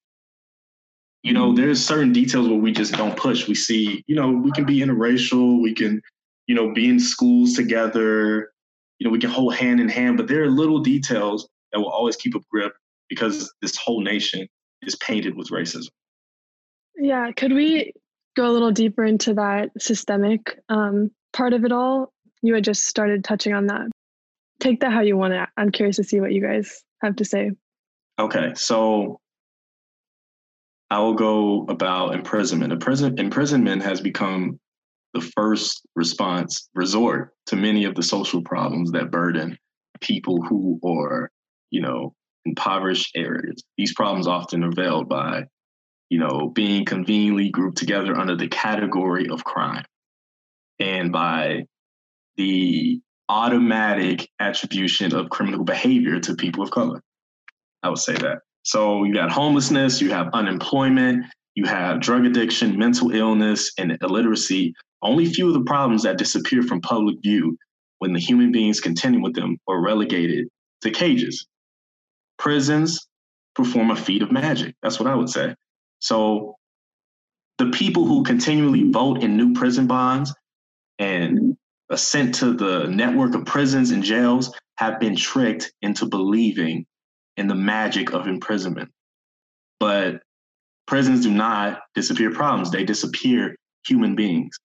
You 1.24 1.34
know, 1.34 1.50
hmm. 1.50 1.56
there's 1.56 1.84
certain 1.84 2.12
details 2.12 2.50
where 2.50 2.58
we 2.58 2.74
just 2.74 2.94
don't 2.94 3.18
push. 3.18 3.48
We 3.48 3.56
see, 3.56 4.04
you 4.06 4.16
know, 4.16 4.30
we 4.30 4.52
can 4.52 4.66
be 4.66 4.80
interracial, 4.80 5.62
we 5.62 5.74
can, 5.74 6.02
you 6.48 6.56
know, 6.56 6.74
be 6.74 6.90
in 6.90 7.00
schools 7.00 7.54
together, 7.54 8.52
you 9.00 9.08
know, 9.08 9.12
we 9.12 9.20
can 9.20 9.30
hold 9.30 9.56
hand 9.56 9.80
in 9.80 9.90
hand, 9.90 10.18
but 10.18 10.28
there 10.28 10.44
are 10.44 10.50
little 10.50 10.80
details 10.80 11.48
that 11.72 11.80
will 11.80 11.90
always 11.90 12.16
keep 12.16 12.36
a 12.36 12.40
grip 12.52 12.74
because 13.10 13.54
this 13.62 13.78
whole 13.78 14.02
nation 14.02 14.48
is 14.82 14.96
painted 14.98 15.36
with 15.36 15.50
racism. 15.50 15.90
Yeah, 16.96 17.32
could 17.32 17.54
we 17.54 17.94
go 18.36 18.50
a 18.50 18.52
little 18.52 18.72
deeper 18.72 19.04
into 19.04 19.34
that 19.36 19.70
systemic 19.80 20.60
um, 20.70 21.12
part 21.32 21.54
of 21.54 21.66
it 21.66 21.72
all? 21.72 22.14
You 22.42 22.54
had 22.54 22.64
just 22.64 22.86
started 22.86 23.24
touching 23.24 23.54
on 23.54 23.68
that. 23.68 23.90
Take 24.60 24.82
that 24.82 24.92
how 24.92 25.02
you 25.02 25.18
want 25.18 25.34
it. 25.34 25.50
I'm 25.58 25.72
curious 25.72 25.96
to 25.98 26.04
see 26.04 26.20
what 26.20 26.34
you 26.34 26.42
guys 26.42 26.84
have 27.02 27.16
to 27.18 27.26
say. 27.26 27.52
Okay, 28.20 28.54
so 28.56 29.20
I 30.90 31.00
will 31.00 31.16
go 31.16 31.66
about 31.68 32.14
imprisonment. 32.14 32.72
Imprison, 32.72 33.18
imprisonment 33.18 33.82
has 33.82 34.00
become 34.00 34.60
the 35.14 35.22
first 35.22 35.86
response 35.96 36.70
resort 36.76 37.34
to 37.48 37.56
many 37.56 37.86
of 37.86 37.96
the 37.96 38.04
social 38.04 38.42
problems 38.42 38.92
that 38.92 39.12
burden 39.12 39.58
people 40.02 40.42
who 40.42 40.80
are, 40.86 41.30
you 41.70 41.82
know, 41.82 42.14
impoverished 42.46 43.16
areas. 43.16 43.64
These 43.78 43.94
problems 43.94 44.28
often 44.28 44.64
are 44.64 44.72
veiled 44.72 45.08
by 45.08 45.46
you 46.14 46.20
know, 46.20 46.52
being 46.54 46.86
conveniently 46.86 47.50
grouped 47.50 47.80
together 47.80 48.16
under 48.16 48.36
the 48.36 48.48
category 48.48 49.28
of 49.30 49.44
crime 49.44 49.84
and 50.78 51.12
by 51.12 51.66
the 52.38 53.02
automatic 53.30 54.30
attribution 54.40 55.16
of 55.16 55.32
criminal 55.32 55.64
behavior 55.64 56.20
to 56.20 56.36
people 56.36 56.64
of 56.64 56.70
color. 56.70 57.02
I 57.82 57.90
would 57.90 57.98
say 57.98 58.14
that. 58.14 58.42
So 58.62 59.06
you 59.06 59.14
got 59.16 59.32
homelessness, 59.32 60.02
you 60.02 60.12
have 60.12 60.30
unemployment, 60.34 61.26
you 61.56 61.66
have 61.66 62.00
drug 62.00 62.26
addiction, 62.26 62.78
mental 62.78 63.10
illness, 63.10 63.72
and 63.80 63.98
illiteracy. 64.04 64.76
Only 65.04 65.26
few 65.26 65.48
of 65.50 65.54
the 65.54 65.64
problems 65.64 66.04
that 66.04 66.18
disappear 66.18 66.64
from 66.64 66.82
public 66.82 67.18
view 67.22 67.58
when 68.00 68.14
the 68.14 68.20
human 68.20 68.52
beings 68.52 68.80
contending 68.80 69.22
with 69.22 69.36
them 69.36 69.58
are 69.68 69.82
relegated 69.82 70.48
to 70.82 70.92
cages. 70.92 71.46
Prisons 72.38 73.08
perform 73.56 73.92
a 73.92 73.96
feat 73.96 74.22
of 74.22 74.32
magic. 74.32 74.76
That's 74.82 75.00
what 75.00 75.10
I 75.10 75.16
would 75.16 75.30
say. 75.30 75.56
So 76.00 76.56
the 77.58 77.70
people 77.70 78.06
who 78.06 78.24
continually 78.24 78.90
vote 78.90 79.24
in 79.24 79.38
new 79.38 79.54
prison 79.54 79.88
bonds 79.88 80.34
and 81.00 81.58
assent 81.90 82.36
to 82.36 82.54
the 82.54 82.86
network 82.86 83.36
of 83.36 83.46
prisons 83.46 83.92
and 83.92 84.04
jails 84.04 84.54
have 84.78 85.00
been 85.00 85.16
tricked 85.16 85.72
into 85.82 86.06
believing 86.06 86.86
in 87.38 87.48
the 87.48 87.56
magic 87.56 88.14
of 88.14 88.28
imprisonment. 88.28 88.90
But 89.80 90.22
prisons 90.88 91.24
do 91.24 91.32
not 91.32 91.82
disappear 91.94 92.32
problems, 92.32 92.72
they 92.72 92.84
disappear 92.84 93.56
human 93.86 94.16
beings. 94.16 94.58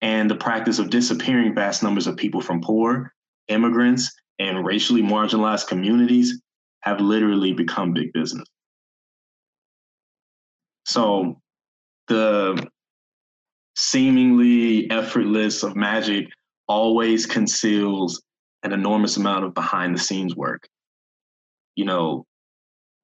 And 0.00 0.30
the 0.30 0.36
practice 0.36 0.78
of 0.78 0.90
disappearing 0.90 1.54
vast 1.54 1.82
numbers 1.82 2.06
of 2.06 2.16
people 2.16 2.40
from 2.40 2.60
poor, 2.60 3.12
immigrants, 3.48 4.12
and 4.38 4.64
racially 4.64 5.02
marginalized 5.02 5.66
communities 5.66 6.40
have 6.82 7.00
literally 7.00 7.52
become 7.52 7.92
big 7.92 8.12
business. 8.12 8.46
So 10.86 11.40
the 12.06 12.68
seemingly 13.76 14.90
effortless 14.90 15.62
of 15.62 15.76
magic 15.76 16.26
always 16.66 17.26
conceals 17.26 18.22
an 18.62 18.72
enormous 18.72 19.16
amount 19.16 19.44
of 19.44 19.54
behind 19.54 19.94
the 19.94 20.00
scenes 20.00 20.34
work. 20.34 20.68
You 21.76 21.84
know, 21.84 22.26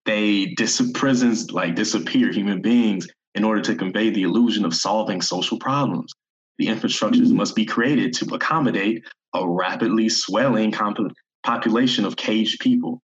they 0.05 0.47
dis- 0.57 0.91
prisons 0.95 1.51
like 1.51 1.75
disappear 1.75 2.33
human 2.33 2.61
beings 2.61 3.07
in 3.35 3.45
order 3.45 3.61
to 3.63 3.75
convey 3.75 4.11
the 4.11 4.23
illusion 4.23 4.65
of 4.65 4.75
solving 4.75 5.21
social 5.21 5.59
problems. 5.59 6.13
The 6.59 6.67
infrastructures 6.67 7.33
must 7.33 7.55
be 7.55 7.65
created 7.65 8.13
to 8.15 8.35
accommodate 8.35 9.05
a 9.35 9.49
rapidly 9.49 10.09
swelling 10.09 10.71
comp- 10.71 11.13
population 11.43 12.05
of 12.05 12.17
caged 12.17 12.61
people. 12.61 13.03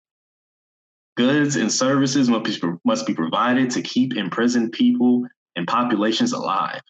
Goods 1.17 1.55
and 1.55 1.71
services 1.71 2.29
must 2.29 2.61
be, 2.61 2.69
must 2.85 3.05
be 3.05 3.13
provided 3.13 3.71
to 3.71 3.81
keep 3.81 4.15
imprisoned 4.15 4.71
people 4.71 5.27
and 5.55 5.67
populations 5.67 6.31
alive. 6.31 6.81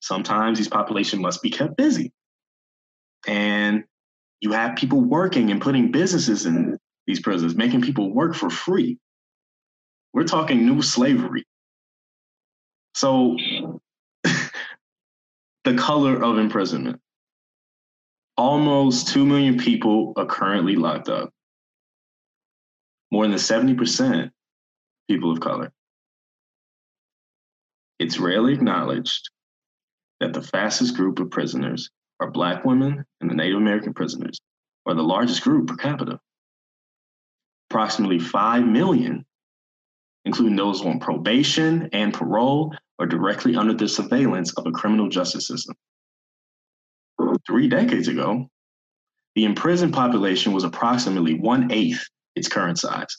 Sometimes 0.00 0.58
these 0.58 0.68
populations 0.68 1.22
must 1.22 1.42
be 1.42 1.50
kept 1.50 1.76
busy. 1.76 2.12
And 3.28 3.84
you 4.40 4.52
have 4.52 4.74
people 4.74 5.00
working 5.00 5.52
and 5.52 5.60
putting 5.60 5.92
businesses 5.92 6.46
in 6.46 6.78
these 7.06 7.20
prisons, 7.20 7.54
making 7.54 7.82
people 7.82 8.12
work 8.12 8.34
for 8.34 8.50
free. 8.50 8.98
We're 10.12 10.24
talking 10.24 10.66
new 10.66 10.82
slavery. 10.82 11.44
So, 12.94 13.36
the 15.64 15.74
color 15.74 16.22
of 16.22 16.38
imprisonment. 16.38 17.00
Almost 18.36 19.08
2 19.08 19.24
million 19.24 19.58
people 19.58 20.12
are 20.16 20.26
currently 20.26 20.76
locked 20.76 21.08
up 21.08 21.30
more 23.12 23.28
than 23.28 23.36
70% 23.36 24.30
people 25.08 25.30
of 25.30 25.40
color. 25.40 25.70
It's 27.98 28.18
rarely 28.18 28.54
acknowledged 28.54 29.30
that 30.18 30.32
the 30.32 30.42
fastest 30.42 30.96
group 30.96 31.18
of 31.18 31.30
prisoners 31.30 31.90
are 32.20 32.30
Black 32.30 32.64
women 32.64 33.04
and 33.20 33.30
the 33.30 33.34
Native 33.34 33.58
American 33.58 33.92
prisoners, 33.92 34.40
are 34.86 34.94
the 34.94 35.02
largest 35.02 35.42
group 35.42 35.68
per 35.68 35.76
capita. 35.76 36.18
Approximately 37.70 38.18
5 38.18 38.64
million, 38.66 39.26
including 40.24 40.56
those 40.56 40.84
on 40.84 40.98
probation 40.98 41.90
and 41.92 42.14
parole, 42.14 42.74
are 43.02 43.06
directly 43.06 43.56
under 43.56 43.74
the 43.74 43.88
surveillance 43.88 44.52
of 44.54 44.64
a 44.64 44.70
criminal 44.70 45.08
justice 45.08 45.48
system. 45.48 45.74
Three 47.46 47.68
decades 47.68 48.06
ago, 48.06 48.46
the 49.34 49.44
imprisoned 49.44 49.92
population 49.92 50.52
was 50.52 50.62
approximately 50.62 51.34
one 51.34 51.72
eighth 51.72 52.04
its 52.36 52.46
current 52.46 52.78
size. 52.78 53.16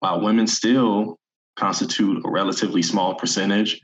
While 0.00 0.22
women 0.22 0.48
still 0.48 1.16
constitute 1.56 2.24
a 2.24 2.30
relatively 2.30 2.82
small 2.82 3.14
percentage 3.14 3.80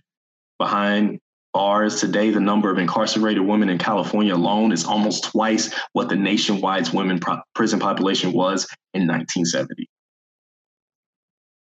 behind 0.58 1.20
bars 1.52 2.00
today, 2.00 2.30
the 2.30 2.40
number 2.40 2.70
of 2.70 2.78
incarcerated 2.78 3.42
women 3.42 3.68
in 3.68 3.78
California 3.78 4.34
alone 4.34 4.72
is 4.72 4.84
almost 4.84 5.24
twice 5.24 5.72
what 5.92 6.08
the 6.08 6.16
nationwide 6.16 6.88
women 6.92 7.20
pro- 7.20 7.40
prison 7.54 7.78
population 7.78 8.32
was 8.32 8.66
in 8.94 9.06
1970. 9.06 9.88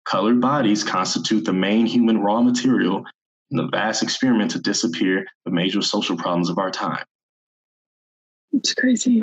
Colored 0.09 0.41
bodies 0.41 0.83
constitute 0.83 1.45
the 1.45 1.53
main 1.53 1.85
human 1.85 2.19
raw 2.19 2.41
material 2.41 3.05
in 3.51 3.57
the 3.57 3.69
vast 3.69 4.03
experiment 4.03 4.51
to 4.53 4.59
disappear 4.59 5.27
the 5.45 5.51
major 5.51 5.83
social 5.83 6.17
problems 6.17 6.49
of 6.49 6.59
our 6.59 6.71
time. 6.71 7.05
It's 8.53 8.73
crazy 8.75 9.23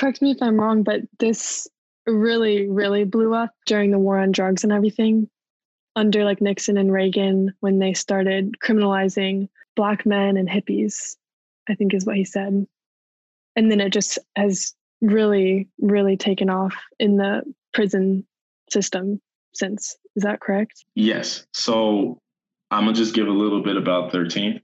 correct 0.00 0.22
me 0.22 0.30
if 0.30 0.38
I'm 0.40 0.58
wrong, 0.58 0.82
but 0.82 1.02
this 1.18 1.68
really, 2.06 2.68
really 2.68 3.04
blew 3.04 3.34
up 3.34 3.50
during 3.66 3.90
the 3.90 3.98
war 3.98 4.18
on 4.18 4.32
drugs 4.32 4.64
and 4.64 4.72
everything 4.72 5.28
under 5.94 6.24
like 6.24 6.40
Nixon 6.40 6.78
and 6.78 6.90
Reagan 6.90 7.52
when 7.60 7.78
they 7.78 7.92
started 7.92 8.54
criminalizing 8.64 9.48
black 9.76 10.06
men 10.06 10.36
and 10.36 10.48
hippies, 10.48 11.16
I 11.68 11.74
think 11.74 11.92
is 11.92 12.06
what 12.06 12.16
he 12.16 12.24
said. 12.24 12.66
And 13.56 13.70
then 13.70 13.80
it 13.80 13.92
just 13.92 14.18
has 14.36 14.74
really, 15.02 15.68
really 15.78 16.16
taken 16.16 16.48
off 16.48 16.74
in 16.98 17.16
the 17.16 17.42
prison 17.74 18.26
system 18.70 19.20
since. 19.54 19.96
Is 20.16 20.22
that 20.22 20.40
correct? 20.40 20.84
Yes. 20.94 21.46
So 21.52 22.18
I'm 22.70 22.84
going 22.84 22.94
to 22.94 23.00
just 23.00 23.14
give 23.14 23.28
a 23.28 23.32
little 23.32 23.62
bit 23.62 23.76
about 23.76 24.12
13th. 24.12 24.60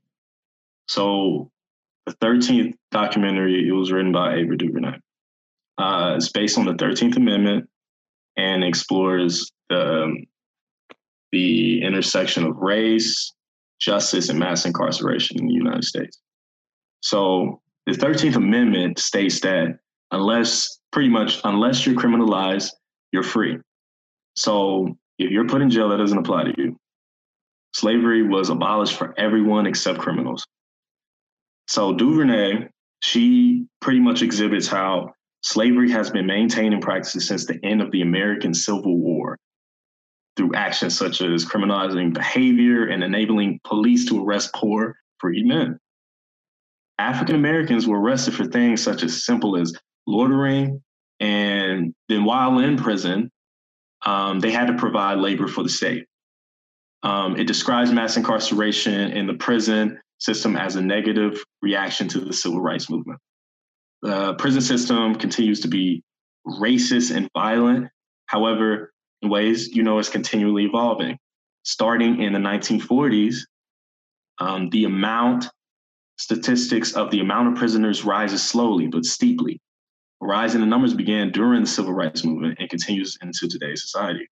So 0.89 1.51
the 2.07 2.13
13th 2.15 2.75
documentary, 2.91 3.69
it 3.69 3.73
was 3.73 3.93
written 3.93 4.13
by 4.13 4.37
Ava 4.37 4.57
DuVernay. 4.57 4.99
Uh, 5.79 6.15
it's 6.17 6.31
based 6.31 6.59
on 6.59 6.65
the 6.65 6.75
13th 6.75 7.17
Amendment 7.17 7.69
and 8.37 8.65
explores 8.65 9.51
the, 9.69 10.03
um, 10.05 10.27
the 11.33 11.83
intersection 11.83 12.45
of 12.45 12.57
race, 12.57 13.33
justice, 13.81 14.29
and 14.29 14.39
mass 14.39 14.65
incarceration 14.65 15.39
in 15.41 15.47
the 15.47 15.53
United 15.53 15.85
States. 15.85 16.21
So 17.01 17.61
the 17.87 17.93
13th 17.93 18.37
Amendment 18.37 18.99
states 18.99 19.41
that 19.41 19.79
unless, 20.13 20.81
pretty 20.93 21.09
much, 21.09 21.41
unless 21.45 21.85
you're 21.85 21.97
criminalized, 21.97 22.71
you're 23.13 23.23
free. 23.23 23.59
So 24.37 24.97
if 25.19 25.31
you're 25.31 25.49
put 25.49 25.63
in 25.63 25.71
jail, 25.71 25.89
that 25.89 25.97
doesn't 25.97 26.19
apply 26.19 26.45
to 26.45 26.55
you. 26.57 26.77
Slavery 27.75 28.27
was 28.27 28.49
abolished 28.49 28.97
for 28.97 29.15
everyone 29.19 29.67
except 29.67 29.99
criminals. 29.99 30.47
So 31.69 31.95
DuVernay, 31.95 32.69
she 33.01 33.67
pretty 33.81 34.01
much 34.01 34.23
exhibits 34.23 34.69
how 34.69 35.13
Slavery 35.43 35.91
has 35.91 36.11
been 36.11 36.27
maintained 36.27 36.75
in 36.75 36.81
practice 36.81 37.27
since 37.27 37.47
the 37.47 37.59
end 37.63 37.83
of 37.83 37.91
the 37.91 38.03
American 38.03 38.55
Civil 38.55 38.99
War 38.99 39.39
through 40.37 40.55
actions 40.55 40.97
such 40.97 41.21
as 41.23 41.45
criminalizing 41.45 42.13
behavior 42.13 42.87
and 42.87 43.03
enabling 43.03 43.61
police 43.65 44.07
to 44.07 44.23
arrest 44.23 44.53
poor 44.55 44.97
freed 45.19 45.47
men. 45.47 45.79
African 46.99 47.37
Americans 47.37 47.87
were 47.87 48.01
arrested 48.01 48.35
for 48.35 48.47
things 48.47 48.83
such 48.83 49.03
as 49.03 49.25
simple 49.25 49.57
as 49.57 49.73
loitering, 50.07 50.83
And 51.21 51.95
then 52.09 52.25
while 52.25 52.59
in 52.59 52.77
prison, 52.77 53.31
um, 54.07 54.41
they 54.41 54.53
had 54.53 54.69
to 54.69 54.75
provide 54.75 55.19
labor 55.19 55.49
for 55.49 55.63
the 55.63 55.69
state. 55.69 56.07
Um, 57.03 57.37
it 57.37 57.47
describes 57.47 57.93
mass 57.93 58.17
incarceration 58.17 59.13
in 59.13 59.27
the 59.27 59.35
prison 59.35 60.01
system 60.19 60.57
as 60.57 60.77
a 60.77 60.81
negative 60.81 61.45
reaction 61.61 62.09
to 62.09 62.21
the 62.21 62.33
civil 62.33 62.61
rights 62.61 62.89
movement. 62.89 63.19
The 64.03 64.35
prison 64.35 64.63
system 64.63 65.17
continues 65.17 65.61
to 65.61 65.69
be 65.69 66.03
racist 66.47 67.15
and 67.15 67.29
violent. 67.37 67.89
However, 68.27 68.93
in 69.23 69.29
ways, 69.29 69.69
you 69.69 69.83
know, 69.83 69.99
it's 69.99 70.09
continually 70.09 70.65
evolving. 70.65 71.19
Starting 71.65 72.23
in 72.23 72.33
the 72.33 72.39
1940s, 72.39 73.39
um, 74.39 74.71
the 74.71 74.85
amount, 74.85 75.49
statistics 76.19 76.93
of 76.93 77.11
the 77.11 77.21
amount 77.21 77.49
of 77.49 77.55
prisoners 77.57 78.05
rises 78.05 78.43
slowly 78.43 78.87
but 78.87 79.05
steeply. 79.05 79.61
Rise 80.21 80.55
in 80.55 80.61
the 80.61 80.67
numbers 80.67 80.95
began 80.95 81.31
during 81.31 81.63
the 81.63 81.69
civil 81.69 81.93
rights 81.93 82.25
movement 82.25 82.59
and 82.59 82.71
continues 82.71 83.19
into 83.23 83.49
today's 83.49 83.83
society. 83.83 84.29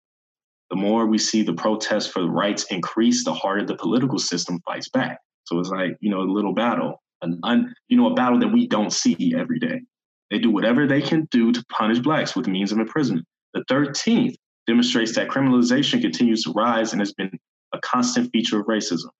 The 0.70 0.76
more 0.76 1.06
we 1.06 1.18
see 1.18 1.42
the 1.42 1.52
protests 1.52 2.06
for 2.06 2.26
rights 2.26 2.64
increase, 2.70 3.24
the 3.24 3.34
harder 3.34 3.66
the 3.66 3.76
political 3.76 4.18
system 4.18 4.60
fights 4.64 4.88
back. 4.88 5.18
So 5.44 5.58
it's 5.58 5.68
like, 5.68 5.96
you 6.00 6.10
know, 6.10 6.20
a 6.20 6.22
little 6.22 6.54
battle, 6.54 7.02
an 7.22 7.38
un, 7.42 7.74
you 7.88 7.96
know, 7.96 8.10
a 8.10 8.14
battle 8.14 8.38
that 8.40 8.48
we 8.48 8.66
don't 8.66 8.92
see 8.92 9.34
every 9.36 9.58
day. 9.58 9.82
They 10.30 10.38
do 10.38 10.50
whatever 10.50 10.86
they 10.86 11.02
can 11.02 11.28
do 11.30 11.52
to 11.52 11.64
punish 11.66 11.98
blacks 11.98 12.34
with 12.34 12.48
means 12.48 12.72
of 12.72 12.78
imprisonment. 12.78 13.26
The 13.52 13.64
13th 13.70 14.34
demonstrates 14.66 15.14
that 15.16 15.28
criminalization 15.28 16.00
continues 16.00 16.42
to 16.44 16.52
rise 16.52 16.92
and 16.92 17.00
has 17.00 17.12
been 17.12 17.30
a 17.74 17.78
constant 17.80 18.30
feature 18.32 18.58
of 18.58 18.66
racism. 18.66 19.10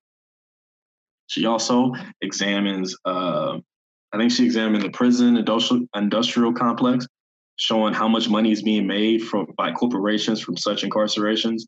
She 1.27 1.47
also 1.47 1.93
examines, 2.23 2.97
uh, 3.05 3.59
I 4.15 4.17
think 4.17 4.31
she 4.31 4.45
examined 4.45 4.85
the 4.85 4.91
prison 4.91 5.37
industrial, 5.37 5.87
industrial 5.97 6.53
complex, 6.53 7.05
showing 7.57 7.93
how 7.93 8.07
much 8.07 8.29
money 8.29 8.53
is 8.53 8.63
being 8.63 8.87
made 8.87 9.25
from 9.25 9.49
by 9.57 9.73
corporations 9.73 10.41
from 10.41 10.57
such 10.57 10.85
incarcerations. 10.85 11.63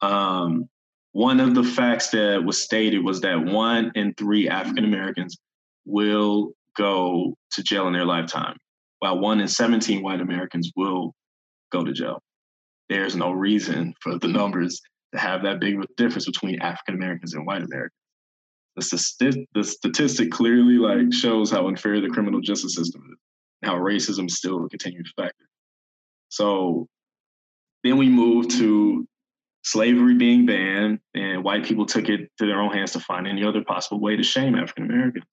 Um, 0.00 0.66
one 1.12 1.40
of 1.40 1.54
the 1.54 1.62
facts 1.62 2.08
that 2.10 2.42
was 2.42 2.62
stated 2.62 3.04
was 3.04 3.20
that 3.20 3.44
one 3.44 3.92
in 3.96 4.14
three 4.14 4.48
African 4.48 4.86
Americans 4.86 5.36
will 5.84 6.52
go 6.74 7.36
to 7.52 7.62
jail 7.62 7.86
in 7.86 7.92
their 7.92 8.06
lifetime, 8.06 8.56
while 9.00 9.18
one 9.18 9.38
in 9.38 9.48
17 9.48 10.02
white 10.02 10.22
Americans 10.22 10.72
will 10.74 11.14
go 11.70 11.84
to 11.84 11.92
jail. 11.92 12.22
There's 12.88 13.14
no 13.14 13.30
reason 13.30 13.92
for 14.00 14.18
the 14.18 14.28
numbers 14.28 14.80
to 15.12 15.20
have 15.20 15.42
that 15.42 15.60
big 15.60 15.76
of 15.76 15.82
a 15.82 15.94
difference 15.98 16.24
between 16.24 16.62
African 16.62 16.94
Americans 16.94 17.34
and 17.34 17.46
white 17.46 17.62
Americans. 17.62 17.92
The, 18.78 19.46
the 19.54 19.64
statistic 19.64 20.30
clearly 20.30 20.78
like 20.78 20.98
mm-hmm. 20.98 21.10
shows 21.10 21.50
how 21.50 21.68
unfair 21.68 22.00
the 22.00 22.08
criminal 22.08 22.40
justice 22.40 22.74
system 22.74 23.02
is, 23.12 23.18
and 23.62 23.70
how 23.70 23.76
racism 23.76 24.30
still 24.30 24.64
a 24.64 24.68
continuing 24.68 25.04
factor. 25.16 25.46
So 26.28 26.86
then 27.84 27.96
we 27.96 28.08
move 28.08 28.48
to 28.48 29.06
slavery 29.64 30.14
being 30.14 30.46
banned, 30.46 31.00
and 31.14 31.44
white 31.44 31.64
people 31.64 31.86
took 31.86 32.08
it 32.08 32.30
to 32.38 32.46
their 32.46 32.60
own 32.60 32.72
hands 32.72 32.92
to 32.92 33.00
find 33.00 33.26
any 33.26 33.44
other 33.44 33.64
possible 33.64 34.00
way 34.00 34.16
to 34.16 34.22
shame 34.22 34.54
African 34.54 34.84
Americans. 34.84 35.24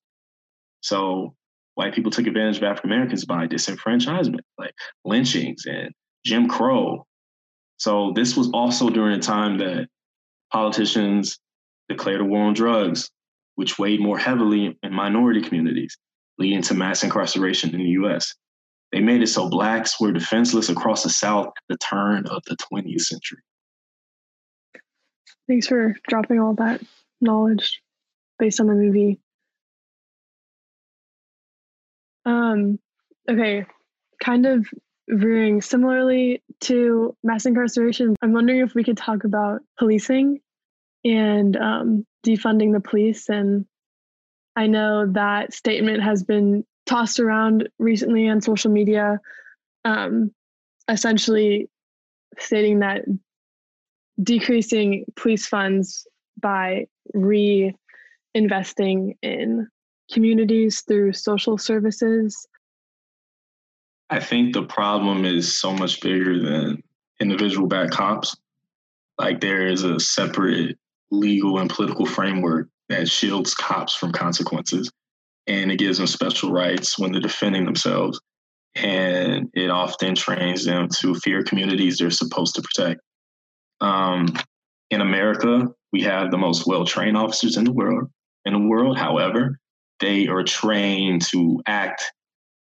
So 0.81 1.35
white 1.75 1.93
people 1.93 2.11
took 2.11 2.27
advantage 2.27 2.57
of 2.57 2.63
African 2.63 2.91
Americans 2.91 3.25
by 3.25 3.47
disenfranchisement, 3.47 4.41
like 4.57 4.73
lynchings 5.03 5.65
and 5.65 5.91
Jim 6.25 6.47
Crow. 6.47 7.05
So 7.77 8.13
this 8.15 8.37
was 8.37 8.49
also 8.51 8.89
during 8.89 9.17
a 9.17 9.21
time 9.21 9.57
that 9.59 9.87
politicians 10.51 11.37
declared 11.89 12.21
a 12.21 12.25
war 12.25 12.43
on 12.43 12.53
drugs, 12.53 13.09
which 13.55 13.79
weighed 13.79 14.01
more 14.01 14.17
heavily 14.17 14.77
in 14.83 14.93
minority 14.93 15.41
communities, 15.41 15.97
leading 16.37 16.61
to 16.63 16.73
mass 16.73 17.03
incarceration 17.03 17.73
in 17.73 17.79
the 17.79 17.89
US. 18.05 18.33
They 18.91 18.99
made 19.01 19.21
it 19.21 19.27
so 19.27 19.49
blacks 19.49 19.99
were 19.99 20.11
defenseless 20.11 20.69
across 20.69 21.03
the 21.03 21.09
South 21.09 21.47
at 21.47 21.53
the 21.69 21.77
turn 21.77 22.27
of 22.27 22.43
the 22.45 22.55
20th 22.71 23.01
century. 23.01 23.39
Thanks 25.47 25.67
for 25.67 25.95
dropping 26.07 26.39
all 26.39 26.55
that 26.55 26.81
knowledge 27.21 27.81
based 28.39 28.59
on 28.59 28.67
the 28.67 28.73
movie. 28.73 29.19
Um, 32.25 32.79
okay, 33.29 33.65
kind 34.23 34.45
of 34.45 34.65
veering 35.07 35.61
similarly 35.61 36.41
to 36.61 37.15
mass 37.23 37.45
incarceration. 37.45 38.15
I'm 38.21 38.33
wondering 38.33 38.61
if 38.61 38.73
we 38.73 38.83
could 38.83 38.97
talk 38.97 39.23
about 39.23 39.61
policing 39.77 40.39
and 41.03 41.55
um, 41.55 42.05
defunding 42.25 42.73
the 42.73 42.79
police. 42.79 43.29
And 43.29 43.65
I 44.55 44.67
know 44.67 45.05
that 45.11 45.53
statement 45.53 46.03
has 46.03 46.23
been 46.23 46.65
tossed 46.85 47.19
around 47.19 47.69
recently 47.79 48.27
on 48.27 48.41
social 48.41 48.71
media, 48.71 49.19
um, 49.83 50.31
essentially 50.89 51.69
stating 52.37 52.79
that 52.79 53.03
decreasing 54.21 55.05
police 55.15 55.47
funds 55.47 56.07
by 56.41 56.87
reinvesting 57.15 57.73
in 59.21 59.67
communities 60.11 60.81
through 60.81 61.13
social 61.13 61.57
services? 61.57 62.47
I 64.09 64.19
think 64.19 64.53
the 64.53 64.63
problem 64.63 65.25
is 65.25 65.55
so 65.55 65.73
much 65.73 66.01
bigger 66.01 66.39
than 66.39 66.83
individual 67.19 67.67
bad 67.67 67.91
cops. 67.91 68.35
Like 69.17 69.41
there 69.41 69.67
is 69.67 69.83
a 69.83 69.99
separate 69.99 70.77
legal 71.11 71.59
and 71.59 71.69
political 71.69 72.05
framework 72.05 72.67
that 72.89 73.09
shields 73.09 73.53
cops 73.53 73.95
from 73.95 74.11
consequences 74.11 74.91
and 75.47 75.71
it 75.71 75.77
gives 75.77 75.97
them 75.97 76.07
special 76.07 76.51
rights 76.51 76.97
when 76.97 77.11
they're 77.11 77.21
defending 77.21 77.65
themselves. 77.65 78.19
And 78.75 79.49
it 79.53 79.69
often 79.69 80.15
trains 80.15 80.65
them 80.65 80.89
to 80.99 81.15
fear 81.15 81.43
communities 81.43 81.97
they're 81.97 82.11
supposed 82.11 82.55
to 82.55 82.61
protect. 82.61 82.99
Um, 83.79 84.27
in 84.89 85.01
America, 85.01 85.67
we 85.93 86.01
have 86.01 86.31
the 86.31 86.37
most 86.37 86.67
well-trained 86.67 87.15
officers 87.15 87.57
in 87.57 87.63
the 87.63 87.71
world. 87.71 88.09
In 88.43 88.53
the 88.53 88.67
world, 88.67 88.97
however, 88.97 89.59
they 89.99 90.27
are 90.27 90.43
trained 90.43 91.21
to 91.29 91.61
act 91.67 92.03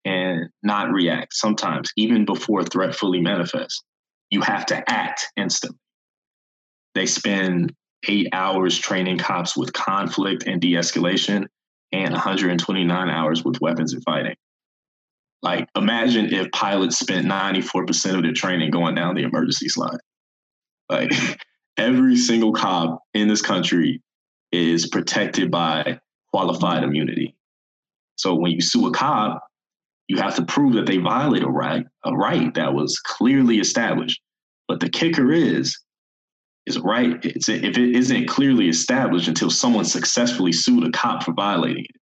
and 0.04 0.50
not 0.62 0.92
react. 0.92 1.34
Sometimes, 1.34 1.90
even 1.96 2.24
before 2.26 2.64
threat 2.64 2.94
fully 2.94 3.20
manifests, 3.20 3.82
you 4.30 4.42
have 4.42 4.66
to 4.66 4.90
act 4.90 5.26
instantly. 5.36 5.78
They 6.94 7.06
spend 7.06 7.72
eight 8.08 8.28
hours 8.32 8.78
training 8.78 9.18
cops 9.18 9.56
with 9.56 9.72
conflict 9.72 10.44
and 10.46 10.60
de-escalation, 10.60 11.46
and 11.92 12.12
129 12.12 13.08
hours 13.08 13.44
with 13.44 13.60
weapons 13.60 13.92
and 13.92 14.02
fighting. 14.04 14.34
Like, 15.42 15.68
imagine 15.76 16.32
if 16.32 16.50
pilots 16.52 16.98
spent 16.98 17.26
94% 17.26 18.16
of 18.16 18.22
their 18.22 18.32
training 18.32 18.70
going 18.70 18.94
down 18.94 19.14
the 19.14 19.22
emergency 19.22 19.68
slide. 19.68 19.98
Like 20.88 21.12
every 21.76 22.16
single 22.16 22.52
cop 22.52 23.00
in 23.14 23.28
this 23.28 23.42
country 23.42 24.02
is 24.52 24.88
protected 24.88 25.50
by 25.50 26.00
qualified 26.30 26.82
immunity. 26.82 27.36
So 28.16 28.34
when 28.34 28.52
you 28.52 28.60
sue 28.60 28.86
a 28.86 28.92
cop, 28.92 29.42
you 30.08 30.18
have 30.18 30.36
to 30.36 30.44
prove 30.44 30.74
that 30.74 30.86
they 30.86 30.98
violate 30.98 31.42
a 31.42 31.48
right, 31.48 31.84
a 32.04 32.12
right 32.12 32.52
that 32.54 32.74
was 32.74 32.98
clearly 33.00 33.58
established. 33.58 34.20
But 34.68 34.80
the 34.80 34.88
kicker 34.88 35.32
is, 35.32 35.78
is 36.66 36.78
right. 36.78 37.22
It's, 37.24 37.48
if 37.48 37.76
it 37.76 37.96
isn't 37.96 38.28
clearly 38.28 38.68
established 38.68 39.28
until 39.28 39.50
someone 39.50 39.84
successfully 39.84 40.52
sued 40.52 40.84
a 40.84 40.90
cop 40.90 41.22
for 41.22 41.32
violating 41.32 41.84
it. 41.84 42.00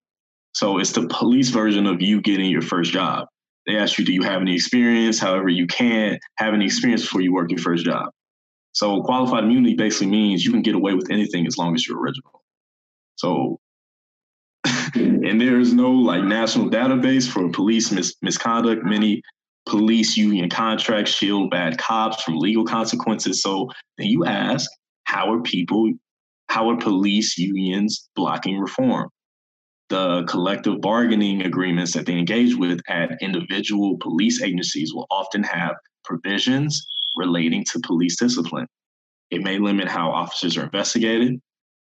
So 0.55 0.79
it's 0.79 0.93
the 0.93 1.09
police 1.09 1.49
version 1.49 1.87
of 1.87 2.03
you 2.03 2.21
getting 2.21 2.51
your 2.51 2.63
first 2.63 2.93
job. 2.93 3.27
They 3.67 3.77
ask 3.77 3.99
you, 3.99 4.05
do 4.05 4.13
you 4.13 4.23
have 4.23 4.41
any 4.41 4.55
experience? 4.55 5.19
However, 5.19 5.49
you 5.49 5.67
can't 5.67 6.21
have 6.37 6.53
any 6.53 6.67
experience 6.67 7.03
before 7.03 7.21
you 7.21 7.33
work 7.33 7.51
your 7.51 7.61
first 7.61 7.85
job. 7.85 8.11
So 8.73 9.03
qualified 9.03 9.45
immunity 9.45 9.75
basically 9.75 10.09
means 10.09 10.45
you 10.45 10.51
can 10.51 10.63
get 10.63 10.75
away 10.75 10.95
with 10.95 11.11
anything 11.11 11.47
as 11.47 11.59
long 11.59 11.75
as 11.75 11.87
you're 11.87 12.01
original. 12.01 12.43
So, 13.17 13.61
and 14.95 15.41
there 15.41 15.61
is 15.61 15.73
no 15.73 15.91
like 15.91 16.25
national 16.25 16.71
database 16.71 17.31
for 17.31 17.49
police 17.51 17.93
mis- 17.93 18.17
misconduct. 18.23 18.85
Many 18.85 19.23
police 19.67 20.17
union 20.17 20.51
contracts 20.51 21.13
shield 21.13 21.51
bad 21.51 21.79
cops 21.79 22.23
from 22.23 22.37
legal 22.37 22.65
consequences. 22.65 23.43
So 23.43 23.71
then 23.99 24.09
you 24.09 24.25
ask, 24.25 24.71
how 25.05 25.33
are 25.33 25.43
people, 25.43 25.93
how 26.49 26.71
are 26.71 26.77
police 26.77 27.39
unions 27.39 28.09
blocking 28.15 28.59
reform? 28.59 29.09
The 29.89 30.25
collective 30.25 30.81
bargaining 30.81 31.43
agreements 31.43 31.93
that 31.93 32.07
they 32.07 32.15
engage 32.15 32.57
with 32.57 32.81
at 32.89 33.19
individual 33.21 33.99
police 34.01 34.43
agencies 34.43 34.95
will 34.95 35.07
often 35.11 35.43
have 35.43 35.75
provisions 36.05 36.85
relating 37.17 37.65
to 37.65 37.81
police 37.81 38.17
discipline. 38.17 38.67
It 39.31 39.43
may 39.43 39.59
limit 39.59 39.89
how 39.89 40.11
officers 40.11 40.57
are 40.57 40.65
investigated. 40.65 41.41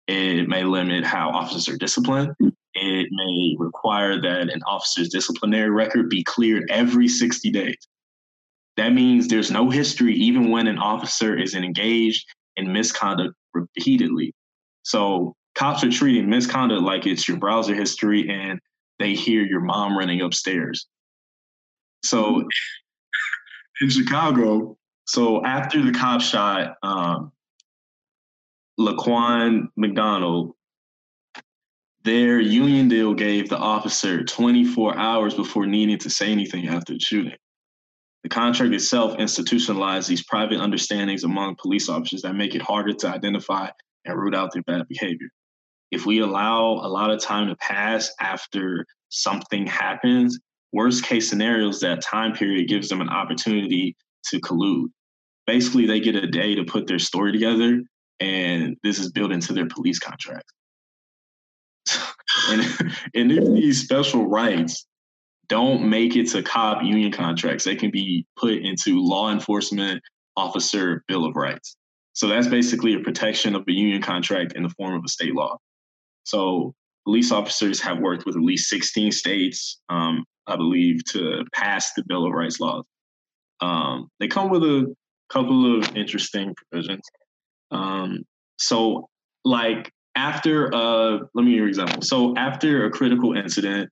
It 0.07 0.49
may 0.49 0.65
limit 0.65 1.05
how 1.05 1.31
officers 1.31 1.69
are 1.69 1.79
disciplined. 1.79 2.35
It 2.75 3.09
may 3.11 3.57
require 3.59 4.21
that 4.21 4.51
an 4.51 4.63
officer's 4.67 5.09
disciplinary 5.09 5.71
record 5.71 6.11
be 6.11 6.25
cleared 6.25 6.65
every 6.71 7.09
60 7.09 7.51
days. 7.51 7.77
That 8.77 8.93
means 8.93 9.29
there's 9.29 9.51
no 9.51 9.71
history 9.71 10.15
even 10.15 10.51
when 10.51 10.67
an 10.67 10.79
officer 10.79 11.39
is 11.39 11.55
engaged 11.55 12.27
in 12.57 12.73
misconduct 12.73 13.35
repeatedly. 13.53 14.35
So 14.83 15.35
cops 15.55 15.85
are 15.85 15.91
treating 15.91 16.29
misconduct 16.29 16.83
like 16.83 17.07
it's 17.07 17.29
your 17.29 17.37
browser 17.37 17.75
history 17.75 18.29
and 18.29 18.59
they 18.99 19.15
hear 19.15 19.45
your 19.45 19.61
mom 19.61 19.97
running 19.97 20.21
upstairs. 20.21 20.87
So 22.05 22.49
in 23.81 23.91
Chicago. 23.91 24.77
So 25.07 25.45
after 25.45 25.83
the 25.83 25.93
cop 25.93 26.21
shot 26.21 26.77
um, 26.83 27.33
Laquan 28.79 29.69
McDonald, 29.77 30.55
their 32.05 32.39
union 32.39 32.89
deal 32.89 33.15
gave 33.15 33.49
the 33.49 33.57
officer 33.57 34.23
24 34.23 34.97
hours 34.97 35.35
before 35.35 35.67
needing 35.67 35.99
to 35.99 36.11
say 36.11 36.31
anything 36.31 36.69
after 36.69 36.93
the 36.93 37.01
shooting. 37.01 37.37
The 38.23 38.29
contract 38.29 38.75
itself 38.75 39.19
institutionalized 39.19 40.09
these 40.09 40.25
private 40.25 40.61
understandings 40.61 41.25
among 41.25 41.57
police 41.57 41.89
officers 41.89 42.23
that 42.23 42.35
make 42.35 42.55
it 42.55 42.63
harder 42.63 42.93
to 42.93 43.09
identify 43.09 43.69
and 44.05 44.19
root 44.19 44.35
out 44.35 44.53
their 44.53 44.63
bad 44.63 44.87
behavior. 44.89 45.29
If 45.91 46.05
we 46.05 46.21
allow 46.21 46.73
a 46.73 46.89
lot 46.89 47.11
of 47.11 47.21
time 47.21 47.49
to 47.49 47.57
pass 47.57 48.11
after 48.21 48.85
something 49.09 49.67
happens, 49.67 50.39
worst 50.73 51.05
case 51.05 51.29
scenarios, 51.29 51.81
that 51.81 52.03
time 52.03 52.33
period 52.33 52.69
gives 52.69 52.89
them 52.89 53.01
an 53.01 53.09
opportunity 53.09 53.97
to 54.31 54.41
collude. 54.41 54.89
Basically, 55.47 55.87
they 55.87 56.01
get 56.01 56.17
a 56.17 56.27
day 56.27 56.55
to 56.55 56.65
put 56.65 56.87
their 56.87 56.99
story 56.99 57.33
together, 57.33 57.83
and 58.21 58.77
this 58.83 58.99
is 58.99 59.13
built 59.13 59.33
into 59.33 59.53
their 59.53 59.69
police 59.69 59.99
contract. 59.99 60.51
and, 62.51 62.63
and 63.15 63.33
if 63.33 63.45
these 63.55 63.83
special 63.83 64.27
rights 64.27 64.87
don't 65.49 65.89
make 65.89 66.17
it 66.17 66.29
to 66.31 66.43
cop 66.43 66.83
union 66.83 67.13
contracts, 67.13 67.65
they 67.65 67.77
can 67.77 67.91
be 67.91 68.27
put 68.37 68.55
into 68.55 69.01
law 69.01 69.31
enforcement 69.31 70.03
officer 70.37 71.05
bill 71.07 71.25
of 71.25 71.37
rights. 71.37 71.77
So 72.15 72.29
that's 72.29 72.47
basically 72.47 72.95
a 72.95 73.01
protection 73.01 73.55
of 73.55 73.65
a 73.69 73.73
union 73.73 74.01
contract 74.01 74.53
in 74.55 74.63
the 74.63 74.69
form 74.71 74.95
of 74.95 75.03
a 75.05 75.09
state 75.09 75.35
law. 75.35 75.59
So 76.25 76.75
police 77.05 77.33
officers 77.33 77.81
have 77.81 77.99
worked 77.99 78.25
with 78.25 78.37
at 78.37 78.43
least 78.43 78.69
16 78.71 79.13
states, 79.13 79.81
um, 79.89 80.25
I 80.47 80.57
believe, 80.57 81.05
to 81.13 81.45
pass 81.53 81.93
the 81.95 82.05
Bill 82.07 82.27
of 82.27 82.33
Rights 82.33 82.61
laws. 82.61 82.85
Um, 83.61 84.09
they 84.21 84.29
come 84.29 84.51
with 84.51 84.63
a 84.63 84.95
couple 85.29 85.79
of 85.79 85.97
interesting 85.97 86.55
provisions. 86.55 87.03
Um, 87.71 88.21
so, 88.59 89.09
like 89.45 89.91
after, 90.17 90.75
uh, 90.75 91.19
let 91.35 91.45
me 91.45 91.51
give 91.53 91.57
you 91.57 91.63
an 91.65 91.69
example. 91.69 92.03
So, 92.03 92.35
after 92.37 92.87
a 92.87 92.91
critical 92.91 93.37
incident, 93.37 93.91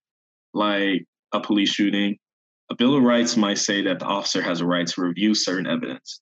like 0.55 1.05
a 1.33 1.41
police 1.41 1.71
shooting, 1.71 2.17
a 2.71 2.77
Bill 2.77 2.97
of 2.97 3.03
Rights 3.03 3.37
might 3.37 3.59
say 3.59 3.83
that 3.83 3.99
the 3.99 4.05
officer 4.07 4.43
has 4.43 4.61
a 4.61 4.67
right 4.67 4.87
to 4.87 5.03
review 5.03 5.35
certain 5.35 5.67
evidence, 5.67 6.21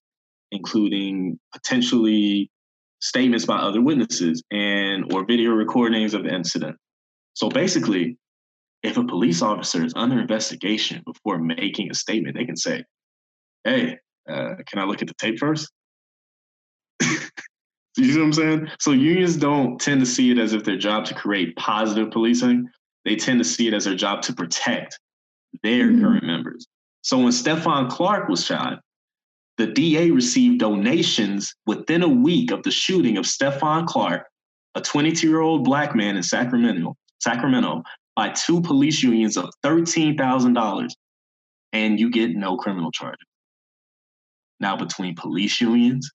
including 0.52 1.38
potentially 1.52 2.50
statements 3.00 3.46
by 3.46 3.56
other 3.56 3.80
witnesses 3.80 4.42
and 4.50 5.12
or 5.12 5.24
video 5.24 5.52
recordings 5.52 6.14
of 6.14 6.24
the 6.24 6.34
incident. 6.34 6.76
So 7.34 7.48
basically, 7.48 8.18
if 8.82 8.96
a 8.96 9.04
police 9.04 9.42
officer 9.42 9.84
is 9.84 9.92
under 9.96 10.20
investigation 10.20 11.02
before 11.06 11.38
making 11.38 11.90
a 11.90 11.94
statement, 11.94 12.36
they 12.36 12.44
can 12.44 12.56
say, 12.56 12.84
"Hey, 13.64 13.98
uh, 14.28 14.56
can 14.66 14.78
I 14.78 14.84
look 14.84 15.02
at 15.02 15.08
the 15.08 15.14
tape 15.14 15.38
first? 15.38 15.70
you 17.96 18.12
see 18.12 18.18
what 18.18 18.24
I'm 18.26 18.32
saying? 18.32 18.68
So 18.78 18.92
unions 18.92 19.36
don't 19.36 19.80
tend 19.80 20.00
to 20.00 20.06
see 20.06 20.30
it 20.30 20.38
as 20.38 20.52
if 20.52 20.64
their 20.64 20.78
job 20.78 21.04
to 21.06 21.14
create 21.14 21.56
positive 21.56 22.10
policing. 22.10 22.68
They 23.04 23.16
tend 23.16 23.40
to 23.40 23.44
see 23.44 23.66
it 23.66 23.74
as 23.74 23.84
their 23.84 23.96
job 23.96 24.22
to 24.22 24.32
protect 24.32 24.98
their 25.62 25.86
mm-hmm. 25.86 26.02
current 26.04 26.24
members. 26.24 26.66
So 27.02 27.18
when 27.18 27.28
Stephon 27.28 27.88
Clark 27.90 28.28
was 28.28 28.44
shot, 28.44 28.80
the 29.58 29.66
DA 29.66 30.10
received 30.10 30.60
donations 30.60 31.54
within 31.66 32.02
a 32.02 32.08
week 32.08 32.50
of 32.50 32.62
the 32.62 32.70
shooting 32.70 33.16
of 33.16 33.24
Stephon 33.24 33.86
Clark, 33.86 34.26
a 34.74 34.80
22 34.80 35.28
year 35.28 35.40
old 35.40 35.64
black 35.64 35.94
man 35.94 36.16
in 36.16 36.22
Sacramento, 36.22 36.96
Sacramento, 37.20 37.82
by 38.16 38.30
two 38.30 38.60
police 38.60 39.02
unions 39.02 39.36
of 39.36 39.50
$13,000, 39.64 40.90
and 41.72 41.98
you 41.98 42.10
get 42.10 42.30
no 42.30 42.56
criminal 42.56 42.90
charges. 42.90 43.26
Now, 44.60 44.76
between 44.76 45.14
police 45.14 45.60
unions, 45.60 46.10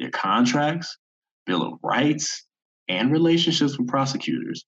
their 0.00 0.10
contracts, 0.10 0.96
Bill 1.46 1.62
of 1.62 1.78
Rights, 1.82 2.46
and 2.88 3.12
relationships 3.12 3.78
with 3.78 3.88
prosecutors, 3.88 4.64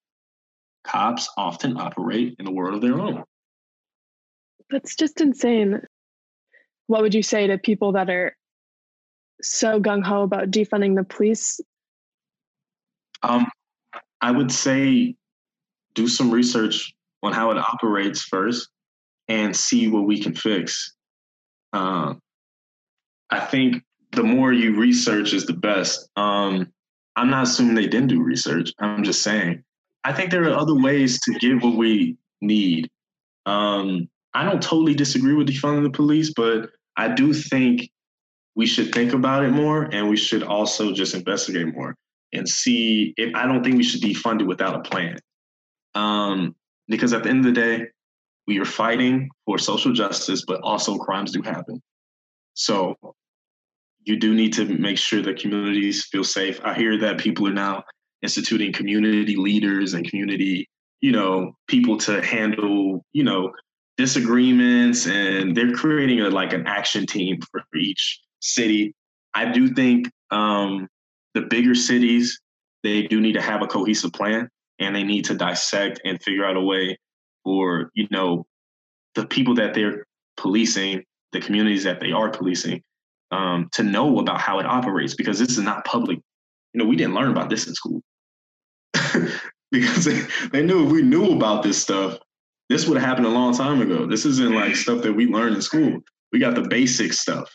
cops 0.85 1.29
often 1.37 1.77
operate 1.77 2.37
in 2.39 2.47
a 2.47 2.53
world 2.53 2.75
of 2.75 2.81
their 2.81 3.01
own. 3.01 3.25
That's 4.71 4.95
just 4.97 5.21
insane 5.21 5.81
what 6.87 7.03
would 7.03 7.15
you 7.15 7.23
say 7.23 7.47
to 7.47 7.59
people 7.59 7.93
that 7.93 8.11
are 8.11 8.37
so 9.43 9.81
gung 9.81 10.05
ho 10.05 10.23
about 10.23 10.51
defunding 10.51 10.97
the 10.97 11.05
police? 11.05 11.61
Um, 13.23 13.47
I 14.21 14.31
would 14.31 14.53
say 14.53 15.15
do 15.95 16.09
some 16.09 16.31
research 16.31 16.95
on 17.23 17.33
how 17.33 17.51
it 17.51 17.59
operates 17.59 18.23
first 18.23 18.69
and 19.29 19.57
see 19.57 19.89
what 19.89 20.05
we 20.05 20.21
can 20.21 20.35
fix. 20.35 20.95
Uh, 21.73 22.15
I 23.31 23.41
think 23.41 23.83
the 24.15 24.23
more 24.23 24.53
you 24.53 24.77
research 24.77 25.33
is 25.33 25.47
the 25.47 25.55
best. 25.55 26.09
Um, 26.17 26.73
I'm 27.17 27.31
not 27.31 27.45
assuming 27.45 27.75
they 27.75 27.87
didn't 27.87 28.09
do 28.09 28.23
research. 28.23 28.73
I'm 28.81 29.05
just 29.05 29.23
saying. 29.23 29.63
I 30.05 30.13
think 30.13 30.31
there 30.31 30.45
are 30.45 30.59
other 30.59 30.75
ways 30.75 31.21
to 31.23 31.33
get 31.35 31.63
what 31.63 31.77
we 31.77 32.17
need. 32.41 32.91
Um, 33.47 34.09
I 34.35 34.45
don't 34.45 34.63
totally 34.63 34.95
disagree 34.95 35.35
with 35.35 35.49
defunding 35.49 35.85
the 35.85 35.91
police, 35.91 36.33
but 36.35 36.71
I 36.97 37.09
do 37.09 37.33
think 37.33 37.91
we 38.57 38.67
should 38.67 38.93
think 38.93 39.13
about 39.13 39.45
it 39.45 39.51
more 39.51 39.85
and 39.93 40.09
we 40.09 40.17
should 40.17 40.43
also 40.43 40.93
just 40.93 41.15
investigate 41.15 41.75
more 41.75 41.97
and 42.33 42.49
see 42.49 43.15
if 43.17 43.35
I 43.35 43.47
don't 43.47 43.63
think 43.63 43.77
we 43.77 43.85
should 43.85 44.03
defund 44.03 44.41
it 44.41 44.45
without 44.45 44.77
a 44.77 44.89
plan. 44.89 45.19
Um, 45.95 46.55
because 46.89 47.13
at 47.13 47.23
the 47.23 47.31
end 47.31 47.47
of 47.47 47.55
the 47.55 47.61
day, 47.61 47.87
we 48.47 48.59
are 48.59 48.65
fighting 48.65 49.31
for 49.47 49.59
social 49.59 49.93
justice, 49.93 50.45
but 50.47 50.61
also 50.63 50.99
crimes 50.99 51.33
do 51.33 51.41
happen. 51.43 51.81
So 52.55 52.97
you 54.05 54.17
do 54.19 54.35
need 54.35 54.53
to 54.55 54.67
make 54.67 54.99
sure 54.99 55.23
that 55.23 55.39
communities 55.39 56.05
feel 56.05 56.25
safe. 56.25 56.61
I 56.63 56.75
hear 56.75 56.99
that 56.99 57.19
people 57.19 57.49
are 57.49 57.53
now 57.53 57.85
instituting 58.23 58.73
community 58.73 59.37
leaders 59.37 59.95
and 59.95 60.09
community, 60.09 60.69
you 61.01 61.13
know, 61.13 61.57
people 61.69 61.99
to 61.99 62.23
handle, 62.23 63.05
you 63.13 63.25
know, 63.25 63.53
disagreements 63.97 65.07
and 65.07 65.57
they're 65.57 65.73
creating 65.73 66.21
a 66.21 66.29
like 66.29 66.53
an 66.53 66.67
action 66.67 67.07
team 67.07 67.39
for 67.51 67.63
each 67.77 68.21
city. 68.41 68.95
I 69.35 69.51
do 69.51 69.73
think 69.73 70.11
um, 70.31 70.89
the 71.35 71.43
bigger 71.43 71.75
cities 71.75 72.41
they 72.83 73.03
do 73.03 73.21
need 73.21 73.33
to 73.33 73.41
have 73.41 73.63
a 73.63 73.67
cohesive 73.67 74.13
plan 74.13 74.49
and 74.79 74.95
they 74.95 75.05
need 75.05 75.25
to 75.25 75.35
dissect 75.35 76.01
and 76.05 76.23
figure 76.23 76.45
out 76.45 76.57
a 76.57 76.61
way 76.61 76.99
for 77.43 77.91
you 77.95 78.07
know 78.11 78.47
the 79.15 79.27
people 79.27 79.55
that 79.55 79.75
they're 79.75 80.05
policing, 80.37 81.05
the 81.33 81.41
communities 81.41 81.85
that 81.85 82.01
they 82.01 82.13
are 82.13 82.31
policing, 82.31 82.83
um, 83.35 83.69
to 83.73 83.83
know 83.83 84.19
about 84.19 84.41
how 84.41 84.61
it 84.61 84.67
operates 84.67 85.15
because 85.15 85.39
this 85.39 85.51
is 85.51 85.59
not 85.59 85.85
public. 85.85 86.19
You 86.73 86.83
know, 86.83 86.87
we 86.87 86.97
didn't 86.97 87.15
learn 87.15 87.31
about 87.31 87.51
this 87.51 87.67
in 87.67 87.75
school 87.75 88.01
because 89.71 90.05
they, 90.05 90.23
they 90.53 90.63
knew 90.63 90.87
if 90.87 90.93
we 90.93 91.03
knew 91.03 91.33
about 91.33 91.63
this 91.63 91.81
stuff, 91.81 92.19
this 92.69 92.87
would 92.87 92.97
have 92.97 93.07
happened 93.07 93.27
a 93.27 93.31
long 93.31 93.55
time 93.55 93.81
ago. 93.81 94.07
This 94.07 94.25
isn't 94.25 94.55
like 94.55 94.77
stuff 94.77 95.03
that 95.03 95.13
we 95.13 95.27
learned 95.27 95.57
in 95.57 95.63
school. 95.63 96.01
We 96.33 96.39
got 96.39 96.55
the 96.55 96.63
basic 96.63 97.13
stuff, 97.13 97.53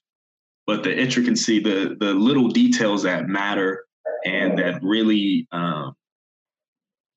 but 0.68 0.84
the 0.84 0.96
intricacy, 0.96 1.60
the 1.60 1.96
the 2.00 2.14
little 2.14 2.50
details 2.50 3.04
that 3.04 3.28
matter 3.28 3.84
and 4.26 4.58
that 4.60 4.82
really, 4.84 5.48
um, 5.52 5.94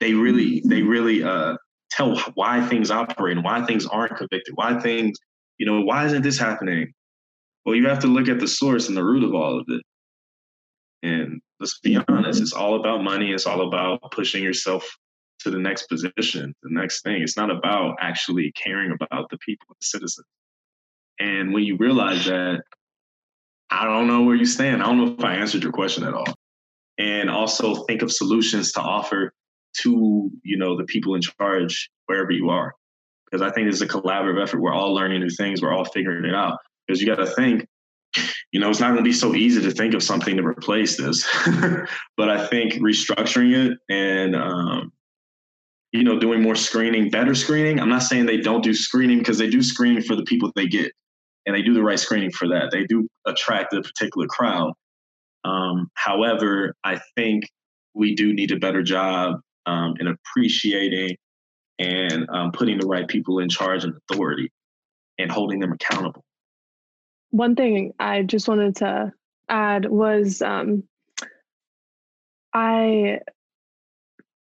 they 0.00 0.14
really, 0.14 0.62
they 0.64 0.82
really 0.82 1.22
uh, 1.22 1.56
tell 1.90 2.16
why 2.34 2.66
things 2.66 2.90
operate 2.90 3.36
and 3.36 3.44
why 3.44 3.64
things 3.66 3.86
aren't 3.86 4.16
convicted, 4.16 4.54
why 4.54 4.78
things, 4.80 5.18
you 5.58 5.66
know, 5.66 5.82
why 5.82 6.06
isn't 6.06 6.22
this 6.22 6.38
happening? 6.38 6.92
Well, 7.64 7.74
you 7.74 7.86
have 7.86 8.00
to 8.00 8.08
look 8.08 8.28
at 8.28 8.40
the 8.40 8.48
source 8.48 8.88
and 8.88 8.96
the 8.96 9.04
root 9.04 9.22
of 9.22 9.34
all 9.34 9.58
of 9.58 9.66
it. 9.68 9.82
And 11.02 11.40
let's 11.60 11.78
be 11.80 11.96
honest, 12.08 12.40
it's 12.40 12.52
all 12.52 12.78
about 12.78 13.02
money. 13.02 13.32
It's 13.32 13.46
all 13.46 13.66
about 13.66 14.00
pushing 14.10 14.42
yourself 14.42 14.88
to 15.40 15.50
the 15.50 15.58
next 15.58 15.88
position, 15.88 16.54
the 16.62 16.70
next 16.70 17.02
thing. 17.02 17.22
It's 17.22 17.36
not 17.36 17.50
about 17.50 17.96
actually 18.00 18.52
caring 18.52 18.92
about 18.92 19.28
the 19.30 19.38
people, 19.38 19.66
the 19.68 19.86
citizens. 19.86 20.26
And 21.18 21.52
when 21.52 21.64
you 21.64 21.76
realize 21.76 22.24
that, 22.26 22.62
I 23.70 23.84
don't 23.84 24.06
know 24.06 24.22
where 24.22 24.36
you 24.36 24.44
stand. 24.44 24.82
I 24.82 24.86
don't 24.86 24.98
know 24.98 25.14
if 25.18 25.24
I 25.24 25.34
answered 25.34 25.62
your 25.62 25.72
question 25.72 26.04
at 26.04 26.14
all. 26.14 26.34
And 26.98 27.30
also 27.30 27.84
think 27.84 28.02
of 28.02 28.12
solutions 28.12 28.72
to 28.72 28.80
offer 28.80 29.32
to, 29.78 30.30
you 30.42 30.56
know, 30.58 30.76
the 30.76 30.84
people 30.84 31.14
in 31.14 31.22
charge 31.22 31.90
wherever 32.06 32.30
you 32.30 32.50
are. 32.50 32.74
Because 33.24 33.40
I 33.40 33.50
think 33.52 33.68
it's 33.68 33.80
a 33.80 33.88
collaborative 33.88 34.42
effort. 34.42 34.60
We're 34.60 34.74
all 34.74 34.94
learning 34.94 35.20
new 35.20 35.30
things. 35.30 35.62
We're 35.62 35.72
all 35.72 35.86
figuring 35.86 36.24
it 36.26 36.34
out. 36.34 36.58
Because 36.86 37.00
you 37.00 37.06
got 37.06 37.24
to 37.24 37.26
think, 37.26 37.66
you 38.52 38.60
know, 38.60 38.68
it's 38.68 38.80
not 38.80 38.88
going 38.88 38.98
to 38.98 39.08
be 39.08 39.12
so 39.12 39.34
easy 39.34 39.62
to 39.62 39.70
think 39.70 39.94
of 39.94 40.02
something 40.02 40.36
to 40.36 40.42
replace 40.42 40.96
this. 40.96 41.26
but 42.16 42.28
I 42.28 42.46
think 42.46 42.74
restructuring 42.74 43.70
it 43.70 43.78
and 43.88 44.36
um, 44.36 44.92
you 45.92 46.04
know, 46.04 46.18
doing 46.18 46.42
more 46.42 46.56
screening, 46.56 47.10
better 47.10 47.34
screening. 47.34 47.78
I'm 47.78 47.90
not 47.90 48.02
saying 48.02 48.26
they 48.26 48.38
don't 48.38 48.64
do 48.64 48.74
screening 48.74 49.18
because 49.18 49.38
they 49.38 49.48
do 49.48 49.62
screening 49.62 50.02
for 50.02 50.16
the 50.16 50.24
people 50.24 50.50
they 50.56 50.66
get, 50.66 50.90
and 51.46 51.54
they 51.54 51.62
do 51.62 51.74
the 51.74 51.82
right 51.82 51.98
screening 51.98 52.30
for 52.30 52.48
that. 52.48 52.70
They 52.72 52.84
do 52.84 53.06
attract 53.26 53.74
a 53.74 53.82
particular 53.82 54.26
crowd. 54.26 54.72
Um, 55.44 55.90
however, 55.94 56.74
I 56.82 57.00
think 57.14 57.44
we 57.94 58.14
do 58.14 58.32
need 58.32 58.52
a 58.52 58.58
better 58.58 58.82
job 58.82 59.40
um, 59.66 59.94
in 60.00 60.06
appreciating 60.08 61.16
and 61.78 62.26
um, 62.30 62.52
putting 62.52 62.78
the 62.78 62.86
right 62.86 63.06
people 63.06 63.40
in 63.40 63.48
charge 63.48 63.84
and 63.84 63.94
authority 64.10 64.50
and 65.18 65.30
holding 65.30 65.60
them 65.60 65.72
accountable. 65.72 66.24
One 67.32 67.56
thing 67.56 67.94
I 67.98 68.22
just 68.22 68.46
wanted 68.46 68.76
to 68.76 69.12
add 69.48 69.86
was 69.86 70.42
um, 70.42 70.84
I 72.52 73.20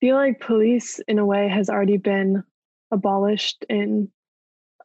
feel 0.01 0.15
like 0.15 0.39
police, 0.39 0.99
in 1.07 1.19
a 1.19 1.25
way, 1.25 1.47
has 1.47 1.69
already 1.69 1.97
been 1.97 2.43
abolished 2.91 3.63
in 3.69 4.09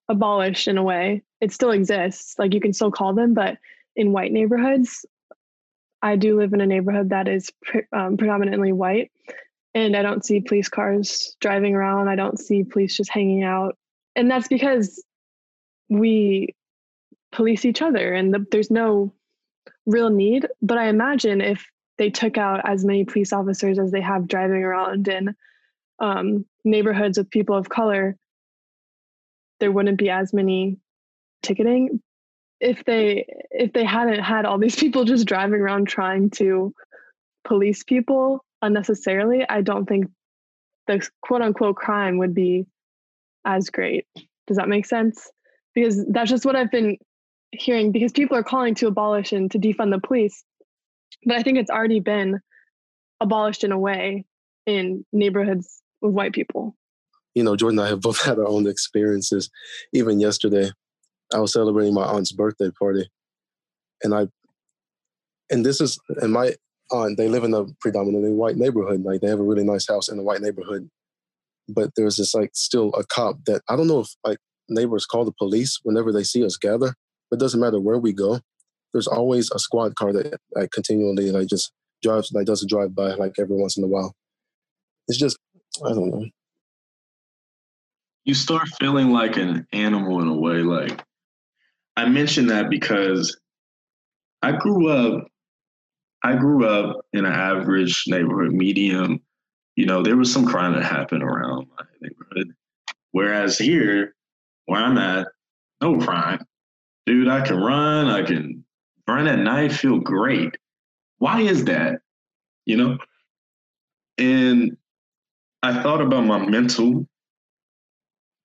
abolished 0.09 0.69
in 0.69 0.77
a 0.77 0.83
way. 0.83 1.23
It 1.41 1.51
still 1.53 1.71
exists, 1.71 2.39
like 2.39 2.53
you 2.53 2.61
can 2.61 2.75
still 2.75 2.91
call 2.91 3.15
them, 3.15 3.33
but 3.33 3.57
in 3.97 4.13
white 4.13 4.33
neighborhoods, 4.33 5.07
I 6.03 6.17
do 6.17 6.39
live 6.39 6.53
in 6.53 6.61
a 6.61 6.67
neighborhood 6.67 7.09
that 7.09 7.27
is 7.27 7.51
pre- 7.63 7.87
um, 7.91 8.19
predominantly 8.19 8.73
white, 8.73 9.11
and 9.75 9.97
I 9.97 10.03
don't 10.03 10.25
see 10.25 10.43
police 10.43 10.69
cars 10.69 11.37
driving 11.41 11.75
around. 11.75 12.09
I 12.09 12.17
don't 12.17 12.39
see 12.39 12.65
police 12.65 12.99
just 12.99 13.11
hanging 13.11 13.45
out, 13.45 13.79
and 14.15 14.31
that's 14.31 14.49
because 14.49 15.03
we 15.89 16.55
police 17.35 17.65
each 17.65 17.83
other, 17.83 18.15
and 18.15 18.33
the, 18.33 18.47
there's 18.51 18.71
no 18.71 19.13
real 19.87 20.09
need. 20.09 20.47
But 20.63 20.79
I 20.79 20.89
imagine 20.89 21.41
if 21.41 21.67
they 21.99 22.11
took 22.11 22.39
out 22.39 22.69
as 22.69 22.85
many 22.85 23.05
police 23.05 23.33
officers 23.33 23.79
as 23.79 23.91
they 23.91 24.01
have 24.01 24.29
driving 24.29 24.63
around 24.63 25.09
in 25.09 25.35
um, 25.99 26.47
neighborhoods 26.65 27.19
with 27.19 27.31
people 27.31 27.57
of 27.57 27.69
color, 27.69 28.17
there 29.61 29.73
wouldn't 29.73 29.99
be 29.99 30.11
as 30.11 30.33
many 30.33 30.79
ticketing. 31.43 32.01
If 32.61 32.85
they 32.85 33.27
if 33.51 33.73
they 33.73 33.85
hadn't 33.85 34.23
had 34.23 34.47
all 34.47 34.59
these 34.59 34.77
people 34.81 35.05
just 35.05 35.27
driving 35.27 35.61
around 35.61 35.89
trying 35.89 36.31
to 36.31 36.73
police 37.45 37.83
people 37.83 38.43
unnecessarily 38.63 39.45
i 39.51 39.61
don't 39.61 39.85
think 39.85 40.07
the 40.87 41.07
quote 41.21 41.43
unquote 41.43 41.77
crime 41.77 42.17
would 42.17 42.35
be 42.35 42.67
as 43.45 43.69
great. 43.69 44.07
Does 44.47 44.57
that 44.57 44.69
make 44.69 44.87
sense? 44.87 45.31
Because 45.75 46.05
that's 46.07 46.31
just 46.31 46.47
what 46.47 46.57
i've 46.57 46.71
been 46.71 46.97
hearing 47.61 47.93
because 47.93 48.13
people 48.13 48.37
are 48.37 48.43
calling 48.43 48.75
to 48.75 48.87
abolish 48.87 49.33
and 49.33 49.51
to 49.51 49.59
defund 49.59 49.91
the 49.91 50.01
police 50.01 50.45
but 51.25 51.37
i 51.37 51.43
think 51.43 51.59
it's 51.59 51.71
already 51.71 52.01
been 52.01 52.41
abolished 53.21 53.65
in 53.65 53.73
a 53.73 53.79
way 53.79 54.25
in 54.67 55.05
neighborhoods 55.13 55.83
with 56.01 56.13
white 56.13 56.33
people 56.33 56.77
you 57.35 57.43
know 57.43 57.57
jordan 57.57 57.79
and 57.79 57.87
i 57.87 57.91
have 57.91 58.01
both 58.01 58.21
had 58.25 58.39
our 58.39 58.49
own 58.49 58.67
experiences 58.67 59.51
even 59.93 60.21
yesterday 60.21 60.71
I 61.33 61.39
was 61.39 61.53
celebrating 61.53 61.95
my 61.95 62.05
aunt's 62.05 62.33
birthday 62.33 62.71
party, 62.79 63.09
and 64.03 64.15
I, 64.15 64.29
and 65.51 65.65
this 65.65 65.81
is 65.81 65.99
and 66.21 66.33
my 66.33 66.55
aunt. 66.91 67.17
They 67.17 67.29
live 67.29 67.45
in 67.45 67.55
a 67.55 67.65
predominantly 67.81 68.33
white 68.33 68.57
neighborhood. 68.57 69.03
Like 69.03 69.21
they 69.21 69.29
have 69.29 69.41
a 69.41 69.45
really 69.45 69.65
nice 69.65 69.89
house 69.89 70.09
in 70.09 70.19
a 70.19 70.23
white 70.23 70.43
neighborhood, 70.43 70.89
but 71.69 71.91
there's 71.97 72.17
this 72.17 72.35
like 72.35 72.51
still 72.55 72.91
a 72.95 73.05
cop 73.05 73.45
that 73.47 73.63
I 73.69 73.77
don't 73.77 73.89
know 73.89 74.01
if 74.01 74.09
like 74.25 74.39
neighbors 74.69 75.07
call 75.07 75.25
the 75.25 75.33
police 75.33 75.81
whenever 75.83 76.13
they 76.13 76.25
see 76.25 76.45
us 76.45 76.57
gather. 76.57 76.95
It 77.35 77.41
doesn't 77.41 77.61
matter 77.61 77.81
where 77.81 77.99
we 77.99 78.13
go. 78.13 78.41
There's 78.93 79.07
always 79.09 79.51
a 79.51 79.59
squad 79.59 79.97
car 79.97 80.13
that 80.13 80.39
like 80.55 80.71
continually 80.71 81.31
like 81.31 81.49
just 81.49 81.73
drives 82.03 82.31
like 82.33 82.47
does 82.47 82.63
a 82.63 82.67
drive 82.67 82.95
by 82.95 83.15
like 83.15 83.33
every 83.39 83.57
once 83.57 83.77
in 83.77 83.85
a 83.85 83.89
while. 83.89 84.15
It's 85.09 85.19
just 85.19 85.37
I 85.85 85.89
don't 85.91 86.11
know. 86.11 86.27
You 88.25 88.35
start 88.35 88.69
feeling 88.81 89.11
like 89.11 89.37
an 89.37 89.67
animal 89.73 90.23
in 90.23 90.29
a 90.29 90.35
way, 90.35 90.63
like 90.63 91.05
I 91.97 92.07
mention 92.07 92.47
that 92.47 92.71
because 92.71 93.37
I 94.43 94.53
grew 94.53 94.89
up 94.89 95.27
I 96.23 96.37
grew 96.37 96.67
up 96.67 97.05
in 97.13 97.27
an 97.27 97.33
average 97.33 98.05
neighborhood, 98.07 98.53
medium. 98.53 99.21
You 99.77 99.87
know, 99.87 100.03
there 100.03 100.17
was 100.17 100.33
some 100.33 100.47
crime 100.47 100.73
that 100.73 100.85
happened 100.85 101.23
around 101.23 101.67
my 101.77 101.85
neighborhood. 102.01 102.55
Whereas 103.11 103.59
here, 103.59 104.15
where 104.67 104.81
I'm 104.81 104.97
at, 104.97 105.27
no 105.83 105.99
crime. 105.99 106.45
Dude, 107.07 107.29
I 107.29 107.47
can 107.47 107.57
run, 107.57 108.07
I 108.07 108.23
can 108.23 108.65
run 109.07 109.27
at 109.27 109.39
night, 109.39 109.73
feel 109.73 109.99
great. 109.99 110.57
Why 111.19 111.41
is 111.41 111.65
that? 111.67 112.01
You 112.65 112.77
know? 112.77 112.99
And 114.19 114.77
I 115.63 115.83
thought 115.83 116.01
about 116.01 116.25
my 116.25 116.39
mental 116.47 117.07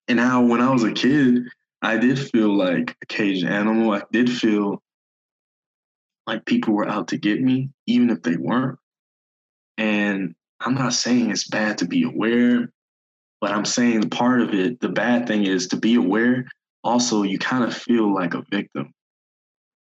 and 0.08 0.20
how 0.20 0.46
when 0.46 0.62
I 0.62 0.72
was 0.72 0.84
a 0.84 0.92
kid, 0.92 1.44
I 1.82 1.98
did 1.98 2.20
feel 2.20 2.56
like 2.56 2.98
a 3.02 3.06
caged 3.06 3.46
animal. 3.46 3.92
I 3.92 4.02
did 4.12 4.30
feel 4.30 4.82
like 6.28 6.46
people 6.46 6.74
were 6.74 6.88
out 6.88 7.10
to 7.10 7.18
get 7.18 7.42
me, 7.42 7.70
even 7.88 8.10
if 8.10 8.22
they 8.22 8.36
weren't. 8.36 8.78
And 9.78 10.36
I'm 10.60 10.76
not 10.76 10.94
saying 10.94 11.32
it's 11.32 11.48
bad 11.48 11.78
to 11.80 11.86
be 11.86 12.04
aware, 12.04 12.72
but 13.40 13.52
I'm 13.52 13.66
saying 13.66 14.10
part 14.10 14.42
of 14.42 14.54
it, 14.54 14.82
the 14.82 14.90
bad 14.90 15.28
thing 15.28 15.46
is 15.46 15.68
to 15.70 15.78
be 15.78 15.96
aware. 15.96 16.48
Also, 16.84 17.24
you 17.24 17.38
kind 17.38 17.64
of 17.64 17.76
feel 17.76 18.14
like 18.14 18.34
a 18.34 18.46
victim. 18.50 18.94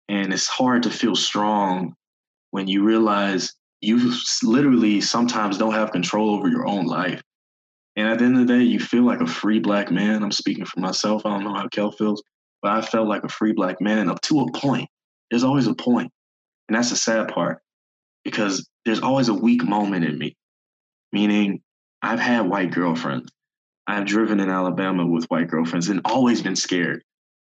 And 0.09 0.33
it's 0.33 0.47
hard 0.47 0.83
to 0.83 0.89
feel 0.89 1.15
strong 1.15 1.95
when 2.51 2.67
you 2.67 2.83
realize 2.83 3.53
you 3.79 4.13
literally 4.43 5.01
sometimes 5.01 5.57
don't 5.57 5.73
have 5.73 5.91
control 5.91 6.35
over 6.35 6.47
your 6.47 6.67
own 6.67 6.85
life. 6.85 7.21
And 7.95 8.07
at 8.07 8.19
the 8.19 8.25
end 8.25 8.39
of 8.39 8.47
the 8.47 8.53
day, 8.53 8.63
you 8.63 8.79
feel 8.79 9.03
like 9.03 9.21
a 9.21 9.27
free 9.27 9.59
black 9.59 9.91
man. 9.91 10.23
I'm 10.23 10.31
speaking 10.31 10.65
for 10.65 10.79
myself. 10.79 11.25
I 11.25 11.29
don't 11.29 11.43
know 11.43 11.53
how 11.53 11.67
Kel 11.67 11.91
feels, 11.91 12.21
but 12.61 12.71
I 12.71 12.81
felt 12.81 13.07
like 13.07 13.23
a 13.23 13.29
free 13.29 13.53
black 13.53 13.81
man 13.81 14.09
up 14.09 14.21
to 14.21 14.41
a 14.41 14.51
point. 14.51 14.89
There's 15.29 15.43
always 15.43 15.67
a 15.67 15.73
point. 15.73 16.11
And 16.67 16.77
that's 16.77 16.89
the 16.89 16.95
sad 16.95 17.27
part 17.29 17.59
because 18.23 18.67
there's 18.85 19.01
always 19.01 19.29
a 19.29 19.33
weak 19.33 19.63
moment 19.63 20.05
in 20.05 20.17
me, 20.17 20.35
meaning 21.11 21.61
I've 22.01 22.19
had 22.19 22.47
white 22.47 22.71
girlfriends. 22.71 23.29
I've 23.87 24.05
driven 24.05 24.39
in 24.39 24.49
Alabama 24.49 25.05
with 25.05 25.25
white 25.25 25.47
girlfriends 25.47 25.89
and 25.89 26.01
always 26.05 26.41
been 26.41 26.55
scared. 26.55 27.03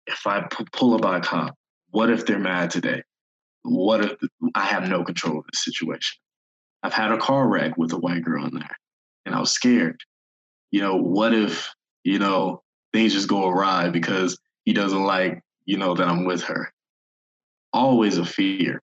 If 0.07 0.25
I 0.25 0.41
p- 0.41 0.65
pull 0.71 0.95
up 0.95 1.01
by 1.01 1.17
a 1.17 1.21
cop, 1.21 1.55
what 1.91 2.09
if 2.09 2.25
they're 2.25 2.39
mad 2.39 2.71
today? 2.71 3.03
What 3.63 4.03
if 4.03 4.17
I 4.55 4.65
have 4.65 4.89
no 4.89 5.03
control 5.03 5.39
of 5.39 5.45
the 5.45 5.57
situation? 5.57 6.17
I've 6.81 6.93
had 6.93 7.11
a 7.11 7.17
car 7.17 7.47
wreck 7.47 7.77
with 7.77 7.93
a 7.93 7.97
white 7.97 8.23
girl 8.23 8.45
in 8.45 8.55
there 8.55 8.77
and 9.25 9.35
I 9.35 9.39
was 9.39 9.51
scared 9.51 10.01
you 10.73 10.81
know, 10.81 10.95
what 10.95 11.35
if, 11.35 11.71
you 12.03 12.17
know, 12.17 12.63
things 12.93 13.13
just 13.13 13.29
go 13.29 13.47
awry 13.47 13.89
because 13.89 14.39
he 14.65 14.73
doesn't 14.73 15.03
like, 15.03 15.39
you 15.65 15.77
know, 15.77 15.93
that 15.93 16.07
I'm 16.07 16.25
with 16.25 16.41
her? 16.45 16.73
Always 17.71 18.17
a 18.17 18.25
fear. 18.25 18.81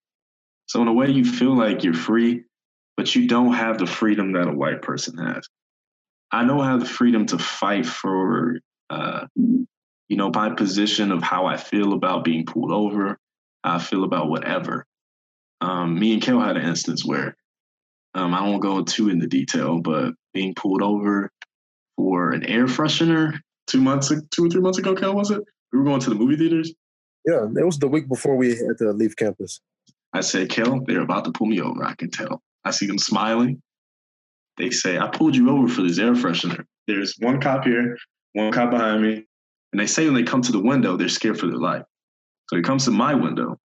So 0.66 0.80
in 0.80 0.86
a 0.86 0.92
way, 0.92 1.10
you 1.10 1.24
feel 1.24 1.56
like 1.56 1.82
you're 1.82 1.92
free, 1.92 2.44
but 2.96 3.16
you 3.16 3.26
don't 3.26 3.54
have 3.54 3.78
the 3.78 3.88
freedom 3.88 4.30
that 4.32 4.46
a 4.46 4.52
white 4.52 4.82
person 4.82 5.18
has. 5.18 5.48
I 6.32 6.44
don't 6.44 6.64
have 6.64 6.80
the 6.80 6.86
freedom 6.86 7.26
to 7.26 7.38
fight 7.38 7.86
for, 7.86 8.60
uh, 8.88 9.26
you 9.36 10.16
know, 10.16 10.30
my 10.32 10.54
position 10.54 11.12
of 11.12 11.22
how 11.22 11.46
I 11.46 11.56
feel 11.56 11.92
about 11.92 12.24
being 12.24 12.46
pulled 12.46 12.72
over, 12.72 13.18
how 13.64 13.76
I 13.76 13.78
feel 13.78 14.04
about 14.04 14.28
whatever. 14.28 14.86
Um, 15.60 15.98
me 15.98 16.12
and 16.12 16.22
Kel 16.22 16.40
had 16.40 16.56
an 16.56 16.66
instance 16.66 17.04
where 17.04 17.36
um, 18.14 18.34
I 18.34 18.42
won't 18.42 18.62
go 18.62 18.82
too 18.82 19.08
into 19.10 19.26
detail, 19.26 19.80
but 19.80 20.14
being 20.32 20.54
pulled 20.54 20.82
over, 20.82 21.30
for 22.00 22.30
an 22.30 22.44
air 22.46 22.64
freshener 22.64 23.38
two 23.66 23.80
months, 23.80 24.10
two 24.30 24.46
or 24.46 24.48
three 24.48 24.62
months 24.62 24.78
ago. 24.78 24.94
Kel, 24.94 25.14
was 25.14 25.30
it? 25.30 25.42
We 25.70 25.78
were 25.78 25.84
going 25.84 26.00
to 26.00 26.08
the 26.08 26.16
movie 26.16 26.36
theaters. 26.36 26.72
Yeah, 27.26 27.44
it 27.44 27.64
was 27.66 27.78
the 27.78 27.88
week 27.88 28.08
before 28.08 28.36
we 28.36 28.56
had 28.56 28.78
to 28.78 28.92
leave 28.92 29.16
campus. 29.16 29.60
I 30.14 30.22
said, 30.22 30.48
Kel, 30.48 30.80
they're 30.86 31.02
about 31.02 31.26
to 31.26 31.32
pull 31.32 31.46
me 31.46 31.60
over. 31.60 31.84
I 31.84 31.94
can 31.94 32.10
tell. 32.10 32.42
I 32.64 32.70
see 32.70 32.86
them 32.86 32.98
smiling. 32.98 33.60
They 34.60 34.70
say, 34.70 34.98
I 34.98 35.08
pulled 35.08 35.34
you 35.34 35.48
over 35.48 35.68
for 35.68 35.80
this 35.80 35.98
air 35.98 36.12
freshener. 36.12 36.64
There's 36.86 37.14
one 37.18 37.40
cop 37.40 37.64
here, 37.64 37.96
one 38.34 38.52
cop 38.52 38.70
behind 38.70 39.02
me. 39.02 39.24
And 39.72 39.80
they 39.80 39.86
say 39.86 40.04
when 40.04 40.14
they 40.14 40.22
come 40.22 40.42
to 40.42 40.52
the 40.52 40.60
window, 40.60 40.98
they're 40.98 41.08
scared 41.08 41.40
for 41.40 41.46
their 41.46 41.56
life. 41.56 41.82
So 42.48 42.56
he 42.56 42.62
comes 42.62 42.84
to 42.84 42.90
my 42.90 43.14
window, 43.14 43.56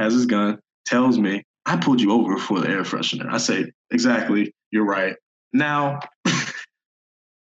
has 0.00 0.12
his 0.12 0.26
gun, 0.26 0.58
tells 0.86 1.20
me, 1.20 1.44
I 1.66 1.76
pulled 1.76 2.00
you 2.00 2.12
over 2.12 2.36
for 2.36 2.58
the 2.58 2.68
air 2.68 2.82
freshener. 2.82 3.32
I 3.32 3.38
say, 3.38 3.70
exactly, 3.92 4.52
you're 4.72 4.84
right. 4.84 5.14
Now, 5.52 6.00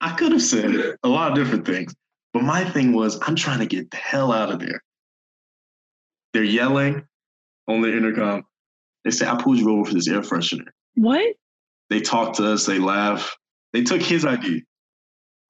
I 0.03 0.15
could 0.15 0.33
have 0.33 0.43
said 0.43 0.75
a 1.03 1.09
lot 1.09 1.31
of 1.31 1.37
different 1.37 1.65
things, 1.65 1.95
but 2.35 2.43
my 2.43 2.63
thing 2.63 2.93
was 2.93 3.19
I'm 3.23 3.37
trying 3.37 3.61
to 3.61 3.67
get 3.67 3.91
the 3.91 3.97
hell 3.97 4.33
out 4.33 4.53
of 4.53 4.59
there. 4.59 4.83
They're 6.35 6.45
yelling 6.45 7.07
on 7.69 7.81
the 7.81 7.97
intercom. 7.97 8.43
They 9.07 9.13
say, 9.13 9.27
I 9.27 9.41
pulled 9.41 9.59
you 9.59 9.71
over 9.71 9.89
for 9.89 9.95
this 9.95 10.09
air 10.09 10.21
freshener. 10.21 10.67
What? 10.95 11.37
They 11.93 12.01
talk 12.01 12.33
to 12.37 12.51
us, 12.51 12.65
they 12.65 12.79
laugh. 12.79 13.37
They 13.75 13.83
took 13.83 14.01
his 14.01 14.25
ID. 14.25 14.63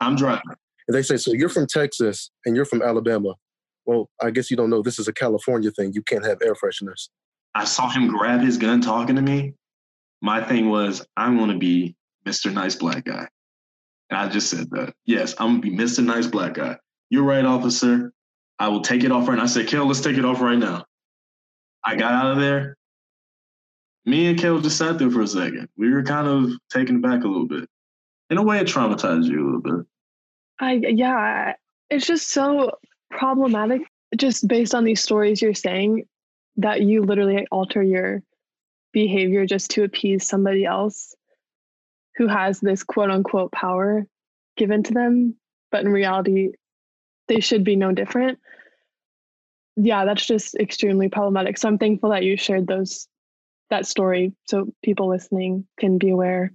I'm 0.01 0.17
driving. 0.17 0.43
And 0.89 0.95
they 0.97 1.03
say, 1.03 1.17
So 1.17 1.33
you're 1.33 1.49
from 1.49 1.69
Texas 1.69 2.33
and 2.45 2.57
you're 2.57 2.65
from 2.65 2.83
Alabama. 2.83 3.37
Well, 3.87 4.11
I 4.21 4.33
guess 4.33 4.51
you 4.51 4.57
don't 4.57 4.69
know 4.69 4.83
this 4.83 4.99
is 4.99 5.07
a 5.07 5.13
California 5.13 5.71
thing. 5.71 5.93
You 5.95 6.03
can't 6.03 6.25
have 6.25 6.39
air 6.43 6.55
fresheners. 6.55 7.11
I 7.55 7.65
saw 7.65 7.89
him 7.91 8.09
grab 8.09 8.41
his 8.41 8.59
gun 8.59 8.81
talking 8.81 9.15
to 9.15 9.23
me. 9.23 9.55
My 10.21 10.43
thing 10.43 10.69
was, 10.69 11.07
I 11.17 11.33
want 11.33 11.53
to 11.53 11.59
be 11.59 11.95
Mr. 12.27 12.53
Nice 12.53 12.75
Black 12.75 13.05
Guy. 13.05 13.29
And 14.11 14.19
I 14.19 14.29
just 14.29 14.51
said 14.51 14.69
that. 14.73 14.95
Yes, 15.07 15.37
I'm 15.39 15.61
gonna 15.61 15.61
be 15.61 15.71
Mr. 15.71 16.05
Nice 16.05 16.27
Black 16.27 16.55
Guy. 16.55 16.77
You're 17.09 17.23
right, 17.23 17.45
officer. 17.45 18.13
I 18.59 18.67
will 18.67 18.83
take 18.83 19.05
it 19.05 19.13
off 19.13 19.29
right 19.29 19.37
now. 19.37 19.45
I 19.45 19.47
said, 19.47 19.69
Kel, 19.69 19.87
let's 19.87 20.01
take 20.01 20.19
it 20.19 20.25
off 20.25 20.41
right 20.41 20.59
now. 20.59 20.87
I 21.87 21.95
got 21.95 22.13
out 22.13 22.33
of 22.33 22.39
there. 22.39 22.77
Me 24.05 24.27
and 24.27 24.39
Kel 24.39 24.61
just 24.61 24.79
sat 24.79 24.99
there 24.99 25.11
for 25.11 25.23
a 25.23 25.27
second. 25.27 25.69
We 25.77 25.93
were 25.93 26.03
kind 26.03 26.27
of 26.27 26.53
taken 26.71 27.01
back 27.01 27.25
a 27.25 27.29
little 27.29 27.47
bit. 27.47 27.69
In 28.31 28.39
a 28.39 28.43
way, 28.43 28.59
it 28.59 28.67
traumatized 28.67 29.27
you 29.27 29.43
a 29.43 29.47
little 29.47 29.61
bit. 29.61 29.87
I 30.61 30.73
yeah, 30.73 31.55
it's 31.91 32.07
just 32.07 32.31
so 32.31 32.73
problematic. 33.11 33.83
just 34.17 34.47
based 34.49 34.75
on 34.75 34.85
these 34.85 35.03
stories 35.03 35.41
you're 35.41 35.55
saying, 35.55 36.05
that 36.57 36.83
you 36.83 37.03
literally 37.03 37.47
alter 37.51 37.83
your 37.83 38.23
behavior 38.93 39.47
just 39.47 39.71
to 39.71 39.85
appease 39.85 40.27
somebody 40.27 40.65
else 40.65 41.15
who 42.17 42.29
has 42.29 42.61
this 42.61 42.83
quote 42.83 43.11
unquote 43.11 43.53
power 43.53 44.07
given 44.57 44.83
to 44.83 44.93
them, 44.93 45.35
but 45.71 45.85
in 45.85 45.91
reality, 45.91 46.53
they 47.29 47.41
should 47.41 47.65
be 47.65 47.77
no 47.77 47.93
different. 47.93 48.39
Yeah, 49.77 50.05
that's 50.05 50.27
just 50.27 50.55
extremely 50.57 51.09
problematic. 51.09 51.57
So 51.57 51.69
I'm 51.69 51.79
thankful 51.79 52.11
that 52.11 52.25
you 52.25 52.37
shared 52.37 52.67
those 52.67 53.09
that 53.73 53.87
story 53.87 54.35
so 54.45 54.71
people 54.85 55.09
listening 55.09 55.67
can 55.81 55.97
be 55.97 56.11
aware. 56.11 56.53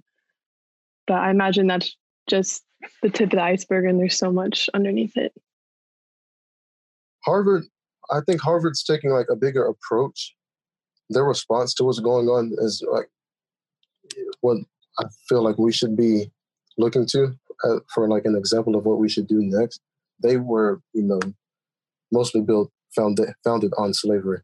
But 1.08 1.16
I 1.16 1.30
imagine 1.30 1.66
that's 1.66 1.96
just 2.30 2.62
the 3.02 3.10
tip 3.10 3.32
of 3.32 3.38
the 3.38 3.42
iceberg 3.42 3.86
and 3.86 3.98
there's 3.98 4.16
so 4.16 4.30
much 4.30 4.70
underneath 4.72 5.16
it. 5.16 5.32
Harvard, 7.24 7.64
I 8.10 8.20
think 8.24 8.40
Harvard's 8.40 8.84
taking 8.84 9.10
like 9.10 9.26
a 9.30 9.34
bigger 9.34 9.66
approach. 9.66 10.32
Their 11.10 11.24
response 11.24 11.74
to 11.74 11.84
what's 11.84 11.98
going 11.98 12.28
on 12.28 12.52
is 12.58 12.84
like 12.88 13.08
what 14.40 14.58
I 15.00 15.06
feel 15.28 15.42
like 15.42 15.58
we 15.58 15.72
should 15.72 15.96
be 15.96 16.30
looking 16.76 17.04
to 17.06 17.34
uh, 17.64 17.80
for 17.92 18.08
like 18.08 18.26
an 18.26 18.36
example 18.36 18.76
of 18.76 18.84
what 18.84 18.98
we 18.98 19.08
should 19.08 19.26
do 19.26 19.40
next. 19.42 19.80
They 20.22 20.36
were, 20.36 20.80
you 20.92 21.02
know, 21.02 21.20
mostly 22.12 22.42
built 22.42 22.70
founded 22.94 23.30
founded 23.42 23.72
on 23.76 23.92
slavery, 23.92 24.40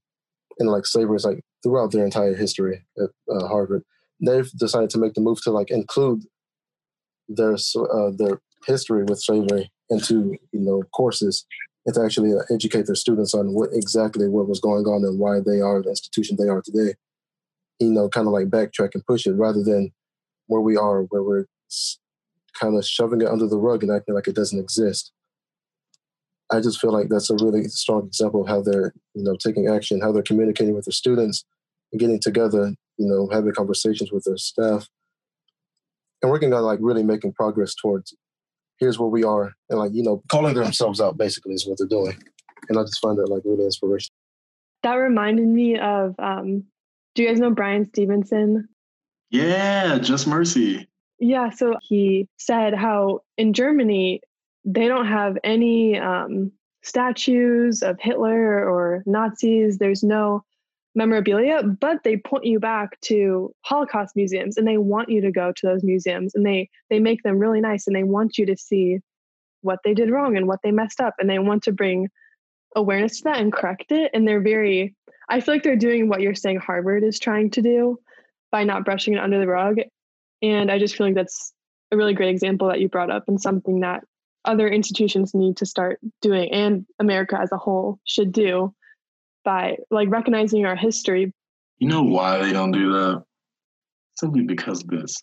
and 0.58 0.68
like 0.68 0.87
slavery 0.87 1.16
is 1.16 1.24
like 1.24 1.44
throughout 1.64 1.90
their 1.90 2.05
entire 2.05 2.37
history 2.37 2.85
at 2.98 3.11
uh, 3.35 3.48
Harvard. 3.48 3.83
They've 4.24 4.50
decided 4.53 4.90
to 4.90 4.98
make 4.98 5.14
the 5.14 5.20
move 5.20 5.42
to 5.42 5.50
like 5.50 5.70
include 5.70 6.22
their 7.29 7.55
uh, 7.55 8.11
their 8.16 8.40
history 8.66 9.03
with 9.05 9.20
slavery 9.20 9.72
into 9.90 10.37
you 10.53 10.61
know 10.61 10.83
courses 10.94 11.44
and 11.87 11.94
to 11.94 12.05
actually 12.05 12.33
uh, 12.33 12.42
educate 12.50 12.87
their 12.87 12.94
students 12.94 13.35
on 13.35 13.53
what 13.53 13.70
exactly 13.72 14.29
what 14.29 14.48
was 14.48 14.61
going 14.61 14.85
on 14.85 15.05
and 15.05 15.18
why 15.18 15.40
they 15.40 15.61
are 15.61 15.83
the 15.83 15.90
institution 15.90 16.37
they 16.38 16.48
are 16.48 16.62
today. 16.62 16.94
You 17.81 17.90
know, 17.90 18.09
kind 18.09 18.29
of 18.29 18.33
like 18.33 18.48
backtrack 18.48 18.90
and 18.94 19.05
push 19.05 19.27
it 19.27 19.33
rather 19.33 19.62
than 19.64 19.90
where 20.46 20.61
we 20.61 20.77
are, 20.77 21.03
where 21.05 21.22
we're 21.22 21.46
kind 22.59 22.77
of 22.77 22.87
shoving 22.87 23.20
it 23.20 23.29
under 23.29 23.48
the 23.48 23.59
rug 23.59 23.83
and 23.83 23.90
acting 23.90 24.14
like 24.14 24.29
it 24.29 24.37
doesn't 24.37 24.61
exist. 24.61 25.12
I 26.53 26.61
just 26.61 26.81
feel 26.81 26.92
like 26.92 27.09
that's 27.09 27.31
a 27.31 27.37
really 27.42 27.64
strong 27.64 28.07
example 28.07 28.42
of 28.42 28.48
how 28.48 28.62
they're, 28.62 28.94
you 29.14 29.24
know, 29.24 29.35
taking 29.37 29.66
action, 29.66 30.00
how 30.00 30.12
they're 30.12 30.22
communicating 30.22 30.74
with 30.74 30.85
their 30.85 30.92
students, 30.92 31.44
getting 31.98 32.20
together, 32.20 32.74
you 32.98 33.07
know, 33.07 33.28
having 33.33 33.52
conversations 33.52 34.12
with 34.12 34.24
their 34.24 34.37
staff, 34.37 34.88
and 36.22 36.30
working 36.30 36.52
on 36.52 36.62
like 36.62 36.78
really 36.83 37.02
making 37.02 37.33
progress 37.33 37.74
towards 37.74 38.14
here's 38.78 38.98
where 38.98 39.09
we 39.09 39.24
are, 39.24 39.52
and 39.70 39.78
like 39.78 39.92
you 39.94 40.02
know, 40.02 40.22
calling 40.30 40.54
themselves 40.54 41.00
out 41.00 41.16
basically 41.16 41.54
is 41.54 41.66
what 41.66 41.78
they're 41.78 41.87
doing, 41.87 42.16
and 42.68 42.78
I 42.78 42.83
just 42.83 43.00
find 43.00 43.18
that 43.18 43.28
like 43.28 43.42
really 43.44 43.64
inspirational. 43.64 44.14
That 44.83 44.94
reminded 44.94 45.48
me 45.48 45.78
of, 45.78 46.14
um, 46.18 46.64
do 47.14 47.22
you 47.22 47.28
guys 47.28 47.40
know 47.40 47.50
Bryan 47.50 47.87
Stevenson? 47.87 48.68
Yeah, 49.30 49.98
Just 49.98 50.26
Mercy. 50.26 50.87
Yeah, 51.18 51.50
so 51.50 51.76
he 51.83 52.28
said 52.37 52.74
how 52.74 53.20
in 53.38 53.52
Germany 53.52 54.20
they 54.64 54.88
don't 54.88 55.07
have 55.07 55.38
any 55.42 55.98
um, 55.98 56.52
statues 56.83 57.83
of 57.83 57.98
Hitler 58.00 58.68
or 58.68 59.02
Nazis. 59.07 59.78
There's 59.78 60.02
no 60.02 60.44
memorabilia, 60.94 61.62
but 61.62 62.04
they 62.04 62.16
point 62.16 62.44
you 62.44 62.61
back 62.61 63.00
to 63.02 63.52
Holocaust 63.62 64.14
museums 64.14 64.57
and 64.57 64.66
they 64.66 64.78
want 64.78 65.09
you 65.09 65.20
to 65.20 65.33
go 65.33 65.52
to 65.52 65.66
those 65.66 65.83
museums 65.83 66.35
and 66.35 66.46
they 66.46 66.68
they 66.90 66.98
make 66.98 67.22
them 67.22 67.38
really 67.38 67.61
nice 67.61 67.87
and 67.87 67.96
they 67.96 68.04
want 68.04 68.38
you 68.38 68.46
to 68.46 68.57
see 68.57 68.98
what 69.62 69.80
they 69.85 69.94
did 69.94 70.11
wrong 70.11 70.37
and 70.37 70.46
what 70.46 70.61
they 70.62 70.70
messed 70.70 71.00
up 71.00 71.14
and 71.18 71.28
they 71.28 71.38
want 71.38 71.62
to 71.64 71.72
bring 71.72 72.09
awareness 72.76 73.18
to 73.18 73.24
that 73.24 73.40
and 73.40 73.52
correct 73.52 73.90
it 73.90 74.11
and 74.14 74.26
they're 74.26 74.40
very 74.40 74.94
I 75.28 75.40
feel 75.40 75.54
like 75.54 75.62
they're 75.62 75.76
doing 75.76 76.09
what 76.09 76.20
you're 76.20 76.35
saying 76.35 76.59
Harvard 76.59 77.02
is 77.02 77.18
trying 77.18 77.50
to 77.50 77.62
do 77.62 77.98
by 78.52 78.64
not 78.64 78.85
brushing 78.85 79.14
it 79.14 79.20
under 79.20 79.40
the 79.40 79.46
rug 79.46 79.78
and 80.42 80.70
I 80.70 80.78
just 80.78 80.96
feel 80.96 81.07
like 81.07 81.14
that's 81.14 81.52
a 81.90 81.96
really 81.96 82.14
great 82.14 82.30
example 82.30 82.68
that 82.68 82.80
you 82.80 82.88
brought 82.88 83.11
up 83.11 83.24
and 83.26 83.40
something 83.40 83.80
that 83.80 84.04
other 84.44 84.68
institutions 84.68 85.35
need 85.35 85.57
to 85.57 85.66
start 85.66 85.98
doing 86.20 86.52
and 86.52 86.85
America 86.98 87.38
as 87.40 87.50
a 87.50 87.57
whole 87.57 87.98
should 88.04 88.33
do 88.33 88.74
by 89.44 89.76
like 89.90 90.09
recognizing 90.11 90.64
our 90.66 90.76
history. 90.76 91.33
You 91.78 91.88
know 91.88 92.02
why 92.02 92.38
they 92.38 92.52
don't 92.52 92.72
do 92.72 92.92
that? 92.92 93.24
Simply 94.16 94.42
because 94.42 94.83
of 94.83 94.88
this. 94.88 95.22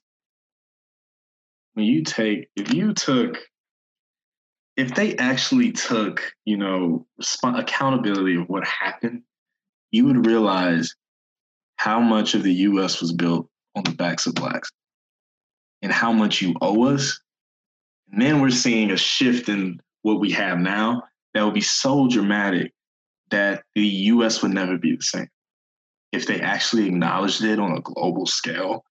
When 1.73 1.85
you 1.85 2.03
take, 2.03 2.49
if 2.55 2.73
you 2.73 2.93
took, 2.93 3.37
if 4.77 4.93
they 4.93 5.15
actually 5.17 5.71
took, 5.71 6.21
you 6.45 6.57
know, 6.57 7.05
accountability 7.43 8.35
of 8.35 8.47
what 8.49 8.65
happened, 8.65 9.23
you 9.91 10.05
would 10.05 10.25
realize 10.25 10.95
how 11.77 11.99
much 11.99 12.35
of 12.35 12.43
the 12.43 12.53
US 12.53 13.01
was 13.01 13.11
built 13.11 13.49
on 13.75 13.83
the 13.83 13.91
backs 13.91 14.27
of 14.27 14.35
blacks 14.35 14.69
and 15.81 15.91
how 15.91 16.11
much 16.11 16.41
you 16.41 16.53
owe 16.61 16.93
us. 16.93 17.19
And 18.11 18.21
then 18.21 18.41
we're 18.41 18.51
seeing 18.51 18.91
a 18.91 18.97
shift 18.97 19.49
in 19.49 19.81
what 20.01 20.19
we 20.19 20.31
have 20.31 20.59
now 20.59 21.03
that 21.33 21.43
will 21.43 21.51
be 21.51 21.61
so 21.61 22.07
dramatic 22.07 22.73
that 23.31 23.63
the 23.75 23.85
US 23.85 24.41
would 24.41 24.53
never 24.53 24.77
be 24.77 24.95
the 24.95 25.03
same. 25.03 25.27
If 26.11 26.27
they 26.27 26.41
actually 26.41 26.87
acknowledged 26.87 27.43
it 27.43 27.59
on 27.59 27.71
a 27.71 27.81
global 27.81 28.25
scale, 28.25 28.83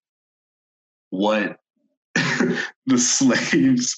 what 1.11 1.59
the 2.15 2.99
slaves 2.99 3.97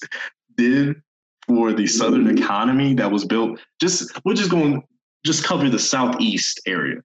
did 0.55 1.01
for 1.47 1.73
the 1.73 1.87
southern 1.87 2.25
mm-hmm. 2.25 2.37
economy 2.43 2.93
that 2.95 3.11
was 3.11 3.25
built, 3.25 3.59
just 3.81 4.11
we're 4.25 4.33
just 4.33 4.51
going 4.51 4.83
just 5.25 5.43
cover 5.43 5.69
the 5.69 5.79
southeast 5.79 6.61
area. 6.67 6.97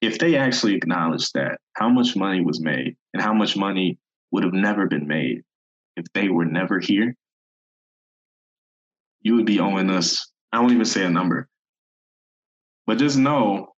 If 0.00 0.18
they 0.18 0.36
actually 0.36 0.74
acknowledged 0.74 1.32
that, 1.34 1.58
how 1.74 1.88
much 1.88 2.16
money 2.16 2.40
was 2.40 2.60
made 2.60 2.96
and 3.12 3.22
how 3.22 3.34
much 3.34 3.56
money 3.56 3.98
would 4.30 4.44
have 4.44 4.54
never 4.54 4.86
been 4.86 5.06
made 5.06 5.42
if 5.96 6.06
they 6.14 6.28
were 6.28 6.44
never 6.44 6.78
here, 6.78 7.14
you 9.20 9.34
would 9.34 9.46
be 9.46 9.60
owing 9.60 9.90
us, 9.90 10.30
I 10.52 10.60
won't 10.60 10.72
even 10.72 10.84
say 10.84 11.04
a 11.04 11.10
number, 11.10 11.48
but 12.90 12.98
just 12.98 13.16
know 13.16 13.68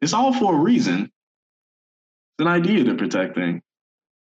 it's 0.00 0.12
all 0.12 0.32
for 0.32 0.56
a 0.56 0.58
reason. 0.58 1.02
It's 1.04 2.40
an 2.40 2.48
idea 2.48 2.82
to 2.82 2.96
protect 2.96 3.34
protecting 3.34 3.62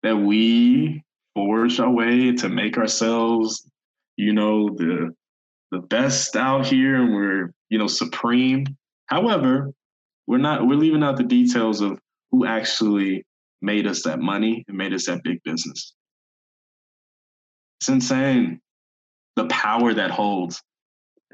that 0.02 0.16
we 0.16 1.04
forge 1.36 1.80
our 1.80 1.92
way 1.92 2.32
to 2.38 2.50
make 2.50 2.80
ourselves, 2.80 3.70
you 4.16 4.34
know, 4.34 4.70
the 4.70 5.14
the 5.70 5.82
best 5.82 6.36
out 6.36 6.66
here 6.66 6.96
and 6.96 7.14
we're, 7.14 7.54
you 7.70 7.78
know, 7.78 7.86
supreme. 7.86 8.66
However, 9.06 9.70
we're 10.26 10.40
not 10.40 10.66
we're 10.66 10.74
leaving 10.74 11.04
out 11.04 11.18
the 11.18 11.24
details 11.24 11.82
of 11.82 12.00
who 12.32 12.48
actually 12.48 13.24
made 13.62 13.86
us 13.86 14.02
that 14.06 14.20
money 14.20 14.66
and 14.68 14.76
made 14.76 14.96
us 14.96 15.06
that 15.06 15.22
big 15.24 15.38
business. 15.44 15.94
It's 17.80 17.90
insane 17.90 18.60
the 19.36 19.46
power 19.50 19.94
that 19.94 20.10
holds. 20.10 20.64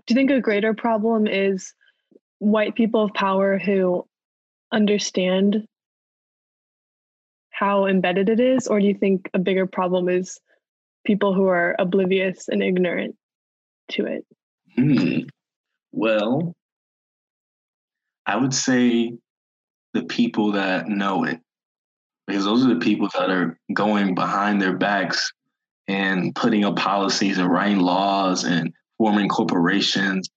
Do 0.06 0.14
you 0.14 0.16
think 0.16 0.30
a 0.30 0.42
greater 0.42 0.74
problem 0.74 1.26
is 1.26 1.74
white 2.40 2.76
people 2.76 3.04
of 3.04 3.14
power 3.14 3.58
who 3.58 4.06
understand 4.72 5.66
how 7.52 7.86
embedded 7.86 8.30
it 8.30 8.40
is, 8.40 8.68
or 8.68 8.80
do 8.80 8.86
you 8.86 8.94
think 8.94 9.30
a 9.34 9.40
bigger 9.40 9.66
problem 9.66 10.10
is 10.10 10.40
people 11.06 11.34
who 11.34 11.46
are 11.46 11.76
oblivious 11.80 12.50
and 12.50 12.62
ignorant 12.62 13.16
to 13.92 14.06
it? 14.06 14.26
Hmm. 14.76 15.20
Well, 15.94 16.54
I 18.26 18.36
would 18.36 18.54
say 18.54 19.14
the 19.94 20.04
people 20.04 20.52
that 20.54 20.90
know 20.90 21.24
it, 21.24 21.40
because 22.28 22.44
those 22.44 22.66
are 22.66 22.74
the 22.74 22.82
people 22.82 23.08
that 23.18 23.30
are 23.30 23.58
going 23.74 24.16
behind 24.16 24.62
their 24.62 24.76
backs 24.76 25.32
and 25.88 26.36
putting 26.36 26.66
up 26.66 26.76
policies 26.76 27.38
and 27.38 27.50
writing 27.50 27.80
laws 27.80 28.44
and 28.44 28.74
forming 28.98 29.30
corporations 29.30 30.28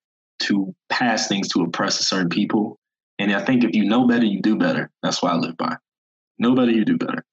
to 0.40 0.74
pass 0.88 1.28
things 1.28 1.48
to 1.48 1.62
oppress 1.62 2.08
certain 2.08 2.28
people. 2.28 2.78
And 3.18 3.32
I 3.32 3.44
think 3.44 3.64
if 3.64 3.74
you 3.74 3.84
know 3.84 4.06
better, 4.06 4.24
you 4.24 4.40
do 4.40 4.56
better. 4.56 4.90
That's 5.02 5.22
why 5.22 5.30
I 5.30 5.36
live 5.36 5.56
by. 5.56 5.76
Know 6.38 6.54
better, 6.54 6.70
you 6.70 6.84
do 6.84 6.96
better. 6.96 7.24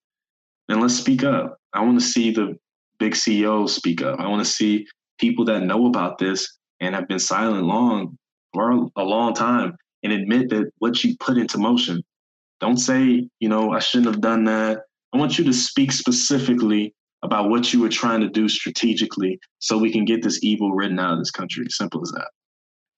And 0.70 0.82
let's 0.82 0.95
speak 0.95 1.24
up. 1.24 1.58
I 1.74 1.84
want 1.84 1.99
to 1.99 2.06
see 2.06 2.32
the 2.32 2.58
big 2.97 3.16
CEOs 3.16 3.76
speak 3.76 4.01
up. 4.01 4.20
I 4.20 4.28
want 4.28 4.43
to 4.43 4.51
see 4.51 4.88
people 5.20 5.45
that 5.45 5.64
know 5.64 5.86
about 5.86 6.18
this 6.18 6.58
and 6.80 6.95
have 6.95 7.08
been 7.08 7.20
silent 7.20 7.64
long 7.64 8.18
for 8.53 8.89
a 8.95 9.03
long 9.03 9.34
time 9.34 9.76
and 10.03 10.14
admit 10.14 10.49
that 10.49 10.72
what 10.80 11.03
you 11.03 11.16
put 11.20 11.38
into 11.38 11.58
motion. 11.58 12.01
Don't 12.60 12.78
say, 12.78 13.28
you 13.39 13.49
know, 13.49 13.72
I 13.72 13.80
shouldn't 13.80 14.08
have 14.08 14.22
done 14.22 14.43
that. 14.45 14.80
I 15.14 15.18
want 15.18 15.38
you 15.38 15.45
to 15.45 15.53
speak 15.53 15.91
specifically 15.91 16.93
about 17.22 17.49
what 17.49 17.74
you 17.74 17.80
were 17.82 17.89
trying 17.89 18.22
to 18.22 18.30
do 18.30 18.47
strategically 18.49 19.39
so 19.60 19.78
we 19.78 19.91
can 19.91 20.06
get 20.06 20.24
this 20.24 20.43
evil 20.43 20.72
written 20.72 20.99
out 20.99 21.14
of 21.14 21.20
this 21.20 21.32
country. 21.32 21.66
Simple 21.70 22.01
as 22.01 22.12
that 22.12 22.30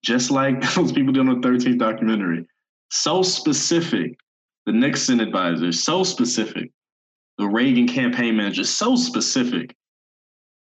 just 0.03 0.31
like 0.31 0.61
those 0.75 0.91
people 0.91 1.13
doing 1.13 1.27
the 1.27 1.47
13th 1.47 1.79
documentary. 1.79 2.45
So 2.89 3.21
specific. 3.21 4.17
The 4.65 4.73
Nixon 4.73 5.21
advisor, 5.21 5.71
so 5.71 6.03
specific. 6.03 6.71
The 7.37 7.47
Reagan 7.47 7.87
campaign 7.87 8.35
manager, 8.35 8.65
so 8.65 8.95
specific. 8.95 9.73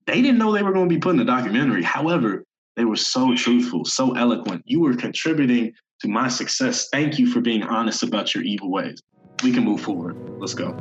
They 0.06 0.22
didn't 0.22 0.38
know 0.38 0.52
they 0.52 0.64
were 0.64 0.74
going 0.74 0.90
to 0.90 0.96
be 0.96 1.00
put 1.00 1.12
in 1.12 1.18
the 1.18 1.26
documentary. 1.26 1.84
However, 1.84 2.44
They 2.76 2.86
were 2.86 2.96
so 2.96 3.36
truthful, 3.36 3.84
so 3.84 4.16
eloquent. 4.16 4.62
You 4.66 4.80
were 4.80 4.96
contributing 4.96 5.74
to 6.02 6.08
my 6.08 6.30
success. 6.30 6.88
Thank 6.94 7.20
you 7.20 7.28
for 7.28 7.42
being 7.42 7.64
honest 7.64 8.04
about 8.04 8.34
your 8.34 8.44
evil 8.44 8.72
ways. 8.72 9.02
We 9.44 9.52
can 9.52 9.66
move 9.66 9.82
forward. 9.82 10.16
Let's 10.40 10.54
go. 10.54 10.78